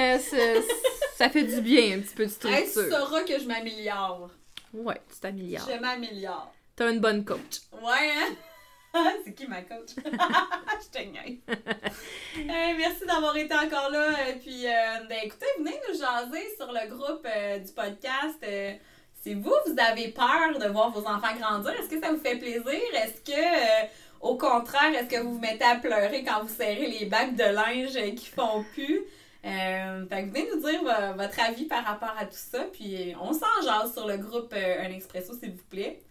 ça 1.16 1.28
fait 1.28 1.44
du 1.44 1.60
bien 1.60 1.98
un 1.98 2.00
petit 2.00 2.14
peu 2.14 2.24
de 2.24 2.30
structure. 2.30 2.58
Hey, 2.58 2.66
tu 2.66 2.90
sauras 2.90 3.24
que 3.24 3.38
je 3.38 3.46
m'améliore. 3.46 4.30
Ouais, 4.72 5.00
tu 5.12 5.20
t'améliores. 5.20 5.68
Je 5.70 5.78
m'améliore. 5.78 6.54
T'as 6.76 6.90
une 6.92 7.00
bonne 7.00 7.24
coach. 7.24 7.60
Ouais, 7.72 8.10
hein? 8.16 8.34
c'est 9.24 9.34
qui 9.34 9.46
ma 9.46 9.62
coach? 9.62 9.90
je 9.96 10.88
te 10.90 10.98
euh, 10.98 11.54
merci 12.76 13.06
d'avoir 13.06 13.36
été 13.36 13.54
encore 13.54 13.90
là. 13.90 14.28
Et 14.28 14.34
puis, 14.34 14.66
euh, 14.66 15.04
ben, 15.08 15.18
écoutez, 15.22 15.46
venez 15.58 15.78
nous 15.88 15.98
jaser 15.98 16.56
sur 16.56 16.72
le 16.72 16.88
groupe 16.88 17.26
euh, 17.26 17.58
du 17.58 17.72
podcast. 17.72 18.44
si 19.22 19.34
vous, 19.34 19.54
vous 19.66 19.76
avez 19.78 20.08
peur 20.08 20.58
de 20.58 20.66
voir 20.72 20.90
vos 20.90 21.06
enfants 21.06 21.36
grandir, 21.38 21.72
est-ce 21.72 21.88
que 21.88 22.00
ça 22.00 22.10
vous 22.10 22.18
fait 22.18 22.36
plaisir? 22.36 22.80
Est-ce 22.94 23.20
que, 23.20 23.86
au 24.20 24.36
contraire, 24.36 24.92
est-ce 24.94 25.08
que 25.08 25.20
vous 25.20 25.34
vous 25.34 25.40
mettez 25.40 25.64
à 25.64 25.76
pleurer 25.76 26.24
quand 26.24 26.42
vous 26.42 26.54
serrez 26.54 26.86
les 26.86 27.06
bacs 27.06 27.36
de 27.36 27.44
linge 27.44 28.14
qui 28.14 28.26
font 28.26 28.64
plus? 28.74 29.02
Euh, 29.42 30.06
fait 30.06 30.22
venez 30.24 30.46
nous 30.52 30.60
dire 30.60 30.82
votre 31.16 31.40
avis 31.40 31.64
par 31.64 31.84
rapport 31.84 32.14
à 32.18 32.26
tout 32.26 32.32
ça. 32.32 32.64
Puis 32.72 33.14
on 33.20 33.32
s'en 33.32 33.62
jase 33.62 33.94
sur 33.94 34.06
le 34.06 34.16
groupe 34.16 34.52
Un 34.52 34.90
Expresso, 34.90 35.34
s'il 35.34 35.52
vous 35.52 35.64
plaît. 35.70 36.02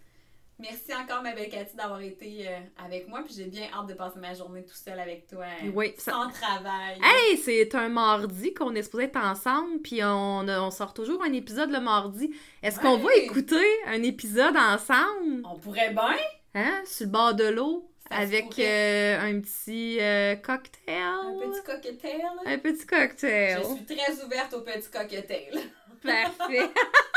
Merci 0.60 0.92
encore, 0.94 1.22
ma 1.22 1.32
belle 1.32 1.48
Cathy, 1.48 1.74
d'avoir 1.76 2.00
été 2.00 2.46
euh, 2.48 2.58
avec 2.84 3.08
moi. 3.08 3.22
Puis 3.24 3.34
j'ai 3.36 3.44
bien 3.46 3.66
hâte 3.74 3.86
de 3.86 3.94
passer 3.94 4.18
ma 4.18 4.34
journée 4.34 4.62
tout 4.64 4.74
seul 4.74 4.98
avec 5.00 5.26
toi. 5.26 5.44
euh, 5.64 5.70
Oui, 5.74 5.94
ça- 5.96 6.12
Sans 6.12 6.28
travail. 6.30 6.98
Hey, 7.02 7.36
c'est 7.38 7.74
un 7.74 7.88
mardi 7.88 8.52
qu'on 8.52 8.74
est 8.74 8.82
supposé 8.82 9.04
être 9.04 9.16
ensemble, 9.16 9.80
puis 9.80 10.04
on, 10.04 10.46
on 10.48 10.70
sort 10.70 10.92
toujours 10.94 11.22
un 11.24 11.32
épisode 11.32 11.70
le 11.70 11.80
mardi. 11.80 12.30
Est-ce 12.62 12.78
qu'on 12.78 12.98
va 12.98 13.14
écouter 13.16 13.64
un 13.86 14.02
épisode 14.02 14.56
ensemble, 14.56 15.42
On 15.44 15.56
pourrait 15.58 15.90
bien. 15.94 16.16
hein, 16.54 16.82
sur 16.84 17.06
le 17.06 17.12
bord 17.12 17.34
de 17.34 17.44
l'eau, 17.48 17.86
avec 18.10 18.58
euh, 18.58 19.18
un 19.20 19.40
petit 19.40 19.98
euh, 20.00 20.34
cocktail? 20.36 20.96
Un 20.98 21.38
petit 21.40 21.62
cocktail. 21.64 22.22
Un 22.44 22.58
petit 22.58 22.86
cocktail. 22.86 23.58
Je 23.62 23.74
suis 23.76 23.96
très 23.96 24.24
ouverte 24.24 24.52
au 24.54 24.60
petit 24.62 24.90
cocktail. 24.90 25.58
Parfait. 26.02 26.70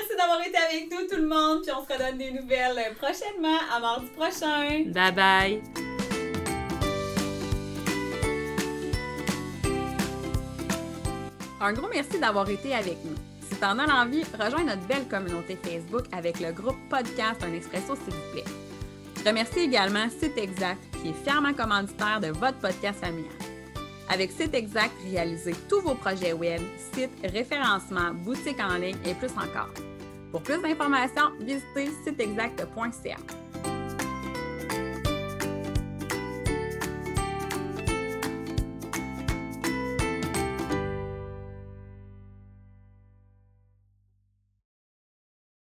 Merci 0.00 0.16
d'avoir 0.16 0.40
été 0.46 0.56
avec 0.56 0.90
nous, 0.92 1.08
tout 1.08 1.20
le 1.20 1.26
monde. 1.26 1.62
Puis 1.62 1.72
on 1.72 1.84
se 1.84 1.92
redonne 1.92 2.18
des 2.18 2.30
nouvelles 2.30 2.78
euh, 2.78 2.94
prochainement, 2.94 3.58
à 3.74 3.80
mardi 3.80 4.06
prochain. 4.16 4.84
bye 4.92 5.12
bye. 5.12 5.62
Un 11.60 11.72
gros 11.72 11.88
merci 11.88 12.20
d'avoir 12.20 12.48
été 12.48 12.74
avec 12.74 12.96
nous. 13.04 13.16
Si 13.40 13.56
t'en 13.56 13.78
as 13.78 13.86
l'envie, 13.86 14.22
rejoins 14.38 14.62
notre 14.62 14.86
belle 14.86 15.08
communauté 15.08 15.58
Facebook 15.60 16.04
avec 16.12 16.38
le 16.38 16.52
groupe 16.52 16.76
Podcast 16.88 17.42
Un 17.42 17.52
Expresso, 17.54 17.96
s'il 17.96 18.14
vous 18.14 18.32
plaît. 18.32 18.44
Je 19.16 19.24
remercie 19.24 19.60
également 19.60 20.08
Site 20.10 20.38
Exact, 20.38 20.78
qui 21.02 21.08
est 21.08 21.24
fièrement 21.24 21.52
commanditaire 21.52 22.20
de 22.20 22.28
votre 22.28 22.58
podcast 22.58 23.00
familial. 23.00 23.32
Avec 24.08 24.30
Site 24.30 24.54
Exact, 24.54 24.92
réalisez 25.10 25.54
tous 25.68 25.80
vos 25.80 25.94
projets 25.94 26.32
web, 26.32 26.62
sites, 26.94 27.10
référencement, 27.24 28.12
boutiques 28.14 28.60
en 28.60 28.76
ligne 28.76 28.96
et 29.04 29.14
plus 29.14 29.32
encore. 29.32 29.70
Pour 30.30 30.42
plus 30.42 30.60
d'informations, 30.60 31.32
visitez 31.40 31.90
siteexact.ca. 32.04 33.16